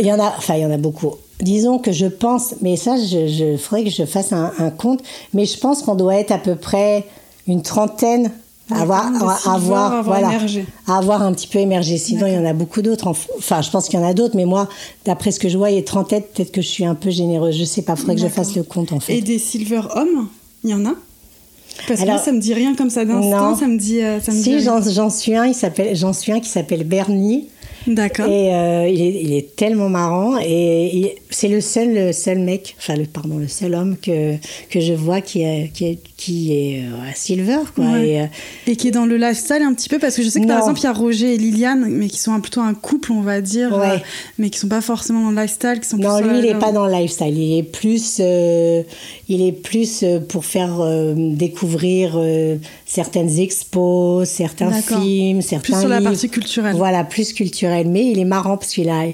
Il 0.00 0.06
y 0.06 0.12
en 0.12 0.18
a, 0.20 0.34
enfin, 0.36 0.54
il 0.56 0.62
y 0.62 0.66
en 0.66 0.70
a 0.70 0.76
beaucoup. 0.78 1.12
Disons 1.40 1.78
que 1.78 1.92
je 1.92 2.06
pense, 2.06 2.54
mais 2.62 2.76
ça, 2.76 2.96
je, 2.96 3.28
je 3.28 3.56
faudrait 3.56 3.84
que 3.84 3.90
je 3.90 4.04
fasse 4.04 4.32
un, 4.32 4.52
un 4.58 4.70
compte. 4.70 5.00
Mais 5.34 5.44
je 5.44 5.58
pense 5.58 5.82
qu'on 5.82 5.94
doit 5.94 6.16
être 6.16 6.32
à 6.32 6.38
peu 6.38 6.56
près 6.56 7.04
une 7.46 7.62
trentaine 7.62 8.30
avoir, 8.70 9.06
avoir, 9.06 9.48
avoir 9.48 10.02
voilà, 10.04 10.28
émergé. 10.28 10.64
avoir 10.86 11.22
un 11.22 11.32
petit 11.32 11.46
peu 11.46 11.58
émergé. 11.58 11.96
Sinon, 11.98 12.26
il 12.26 12.34
y 12.34 12.38
en 12.38 12.44
a 12.44 12.52
beaucoup 12.52 12.82
d'autres. 12.82 13.06
en- 13.06 13.14
Enfin, 13.38 13.62
je 13.62 13.70
pense 13.70 13.88
qu'il 13.88 13.98
y 13.98 14.02
en 14.02 14.06
a 14.06 14.14
d'autres, 14.14 14.36
mais 14.36 14.44
moi, 14.44 14.68
d'après 15.04 15.30
ce 15.30 15.40
que 15.40 15.48
je 15.48 15.56
vois, 15.58 15.70
il 15.70 15.76
y 15.76 15.78
a 15.78 15.82
30 15.82 16.08
têtes. 16.08 16.32
Peut-être 16.34 16.52
que 16.52 16.60
je 16.62 16.68
suis 16.68 16.84
un 16.84 16.94
peu 16.94 17.10
généreuse. 17.10 17.56
Je 17.56 17.64
sais 17.64 17.82
pas. 17.82 17.96
Faudrait 17.96 18.14
que 18.16 18.20
je 18.20 18.28
fasse 18.28 18.54
le 18.56 18.62
compte 18.62 18.92
en 18.92 19.00
fait. 19.00 19.16
Et 19.16 19.20
des 19.22 19.38
silver 19.38 19.82
hommes, 19.94 20.28
il 20.64 20.70
y 20.70 20.74
en 20.74 20.84
a? 20.86 20.94
Parce 21.86 22.00
que 22.00 22.04
Alors- 22.04 22.16
moi, 22.16 22.24
ça 22.24 22.32
me 22.32 22.40
dit 22.40 22.54
rien 22.54 22.74
comme 22.74 22.90
ça 22.90 23.04
d'instant, 23.04 23.54
ça 23.56 23.66
me 23.68 23.78
dit. 23.78 24.02
euh, 24.02 24.20
ça 24.20 24.32
me 24.32 24.36
dit 24.36 24.42
Si, 24.42 24.60
j'en 24.60 24.80
j'en 24.82 25.10
suis 25.10 25.34
un. 25.36 25.46
Il 25.46 25.54
s'appelle, 25.54 25.94
j'en 25.96 26.12
suis 26.12 26.32
un 26.32 26.40
qui 26.40 26.48
s'appelle 26.48 26.84
Bernie. 26.84 27.48
D'accord. 27.86 28.26
Et 28.26 28.52
euh, 28.54 28.88
il, 28.88 29.00
est, 29.00 29.22
il 29.22 29.32
est 29.32 29.54
tellement 29.56 29.88
marrant 29.88 30.36
et 30.44 30.90
il- 30.96 31.10
c'est 31.40 31.46
le 31.48 31.60
seul, 31.60 31.94
le 31.94 32.12
seul 32.12 32.40
mec, 32.40 32.74
enfin 32.80 32.96
le 32.96 33.04
pardon, 33.04 33.38
le 33.38 33.46
seul 33.46 33.74
homme 33.76 33.96
que 33.96 34.34
que 34.70 34.80
je 34.80 34.92
vois 34.92 35.20
qui 35.20 35.42
est 35.42 35.70
qui 35.72 35.84
est, 35.86 35.98
qui 36.16 36.52
est 36.52 36.80
euh, 36.82 37.08
à 37.10 37.14
Silver 37.14 37.58
quoi. 37.76 37.84
Ouais. 37.92 38.08
Et, 38.08 38.20
euh, 38.22 38.26
Et 38.66 38.74
qui 38.74 38.88
est 38.88 38.90
dans 38.90 39.06
le 39.06 39.16
lifestyle 39.16 39.62
un 39.62 39.72
petit 39.72 39.88
peu, 39.88 40.00
parce 40.00 40.16
que 40.16 40.22
je 40.24 40.28
sais 40.30 40.40
que 40.40 40.46
par 40.48 40.58
exemple, 40.58 40.80
il 40.80 40.84
y 40.84 40.86
a 40.86 40.92
Roger 40.92 41.34
et 41.34 41.38
Liliane, 41.38 41.86
mais 41.90 42.08
qui 42.08 42.18
sont 42.18 42.32
un- 42.32 42.40
plutôt 42.40 42.60
un 42.60 42.74
couple, 42.74 43.12
on 43.12 43.20
va 43.20 43.40
dire, 43.40 43.70
Ouais. 43.76 43.90
euh, 43.92 43.98
mais 44.38 44.50
qui 44.50 44.58
sont 44.58 44.66
pas 44.66 44.80
forcément 44.80 45.22
dans 45.22 45.30
le 45.30 45.40
lifestyle, 45.40 45.78
qui 45.80 45.88
sont 45.88 45.96
non, 45.98 46.18
lui 46.20 46.40
il 46.40 46.46
est 46.46 46.58
pas 46.58 46.72
dans 46.72 46.86
le 46.86 46.92
lifestyle, 46.92 47.38
il 47.38 47.58
est 47.58 47.62
plus 47.62 48.16
euh, 48.20 48.82
il 49.28 49.40
est 49.46 49.52
plus 49.52 50.04
pour 50.28 50.44
faire 50.44 50.82
découvrir 51.16 52.18
certaines 52.86 53.38
expos, 53.38 54.28
certains 54.28 54.72
films, 54.72 55.42
certains 55.42 55.72
Plus 55.72 55.80
sur 55.80 55.88
la 55.88 56.00
partie 56.00 56.28
culturelle. 56.28 56.74
Voilà, 56.76 57.04
plus 57.04 57.32
culturel, 57.32 57.88
mais 57.88 58.06
il 58.10 58.18
est 58.18 58.24
marrant 58.24 58.56
parce 58.56 58.72
qu'il 58.72 58.88
a 58.88 59.04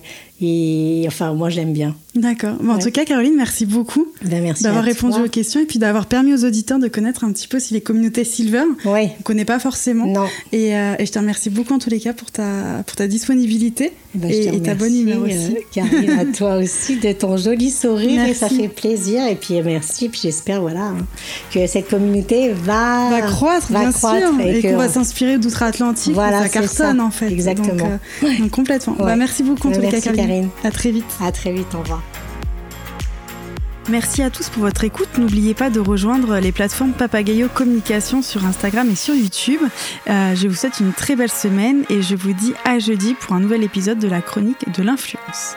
il- 0.41 1.05
enfin 1.07 1.33
moi 1.35 1.49
j'aime 1.51 1.73
bien. 1.73 1.95
D'accord. 2.15 2.55
Bon, 2.61 2.71
En 2.73 2.77
Ouais. 2.77 2.83
tout 2.83 2.91
cas, 2.93 3.05
Caroline, 3.05 3.35
merci 3.37 3.67
beaucoup 3.67 4.07
Ben, 4.25 4.41
merci 4.41 4.63
d'avoir 4.63 4.85
répondu 4.85 5.17
toi. 5.17 5.25
aux 5.25 5.29
questions 5.29 5.59
et 5.61 5.65
puis 5.65 5.81
d'avoir 5.81 6.07
permis 6.07 6.33
aux 6.33 6.45
auditeurs 6.45 6.79
de 6.79 6.87
connaître 6.87 7.25
un 7.25 7.33
petit 7.33 7.49
peu 7.49 7.59
si 7.59 7.75
les 7.75 7.81
communautés 7.81 8.23
Silver. 8.23 8.63
Ouais. 8.85 9.11
On 9.19 9.23
connaît 9.25 9.45
pas 9.45 9.59
forcément. 9.59 10.07
Non. 10.07 10.27
Et, 10.53 10.77
euh, 10.77 10.95
et 11.01 11.07
je 11.07 11.11
te 11.13 11.19
remercie 11.19 11.51
beaucoup 11.51 11.75
en 11.75 11.79
tous 11.81 11.91
les 11.91 11.99
cas 11.99 12.13
pour 12.13 12.31
ta, 12.31 12.85
pour 12.87 12.95
ta 12.95 13.09
disponibilité 13.09 13.93
Ben, 14.15 14.31
je 14.31 14.37
et, 14.37 14.55
et 14.57 14.63
ta 14.63 14.77
bonne 14.77 14.95
humeur 14.97 15.23
euh, 15.23 15.27
aussi. 15.27 15.57
Karine, 15.73 16.11
à 16.11 16.25
toi 16.37 16.59
aussi 16.59 16.99
de 17.01 17.11
ton 17.11 17.37
joli 17.37 17.71
sourire 17.73 18.25
et 18.27 18.35
ça 18.35 18.49
fait 18.49 18.69
plaisir. 18.69 19.27
Et 19.27 19.35
puis 19.35 19.61
merci, 19.63 20.09
puis 20.09 20.21
j'espère 20.23 20.61
voilà 20.61 20.83
hein, 20.91 20.99
que 21.53 21.67
cette 21.67 21.89
communauté 21.89 22.51
va, 22.53 23.11
va 23.11 23.23
croître, 23.23 23.73
va 23.73 23.81
bien 23.81 23.93
croître 23.93 24.29
sûr, 24.37 24.41
et, 24.41 24.63
qu'on 24.63 24.77
va 24.77 24.89
s'inspirer 24.89 25.39
d'outre-Atlantique, 25.39 26.15
Voilà, 26.15 26.43
ça 26.45 26.49
cartonne 26.49 26.99
ça. 26.99 27.05
en 27.05 27.11
fait. 27.11 27.29
Exactement. 27.33 27.75
Donc, 27.75 27.89
euh, 28.23 28.39
donc 28.39 28.51
complètement. 28.53 28.95
Bah, 29.01 29.17
merci 29.17 29.43
beaucoup 29.43 29.67
en 29.67 29.71
Ouais, 29.73 29.77
tous 29.79 29.83
les 29.83 29.89
cas, 29.91 30.01
Caroline. 30.01 30.24
Karine. 30.25 30.49
À 30.63 30.71
très 30.71 30.91
vite. 30.91 31.05
À 31.21 31.31
très 31.33 31.53
vite, 31.53 31.75
au 31.75 31.81
revoir. 31.81 32.03
Merci 33.91 34.23
à 34.23 34.31
tous 34.31 34.49
pour 34.49 34.63
votre 34.63 34.85
écoute. 34.85 35.09
N'oubliez 35.19 35.53
pas 35.53 35.69
de 35.69 35.79
rejoindre 35.79 36.39
les 36.39 36.53
plateformes 36.53 36.93
Papagayo 36.93 37.49
Communication 37.49 38.23
sur 38.23 38.47
Instagram 38.47 38.89
et 38.91 38.95
sur 38.95 39.15
YouTube. 39.15 39.61
Euh, 40.09 40.35
je 40.35 40.49
vous 40.49 40.55
souhaite 40.55 40.81
une 40.81 40.95
très 40.95 41.17
belle 41.17 41.31
semaine 41.31 41.85
et 41.91 42.01
je 42.01 42.17
vous 42.17 42.33
dis 42.33 42.55
à 42.65 42.79
jeudi 42.79 43.13
pour 43.13 43.35
un 43.35 43.41
nouvel 43.41 43.63
épisode 43.63 43.99
de 43.99 44.09
la 44.09 44.23
chronique 44.23 44.73
de 44.73 44.83
l'influence. 44.83 45.57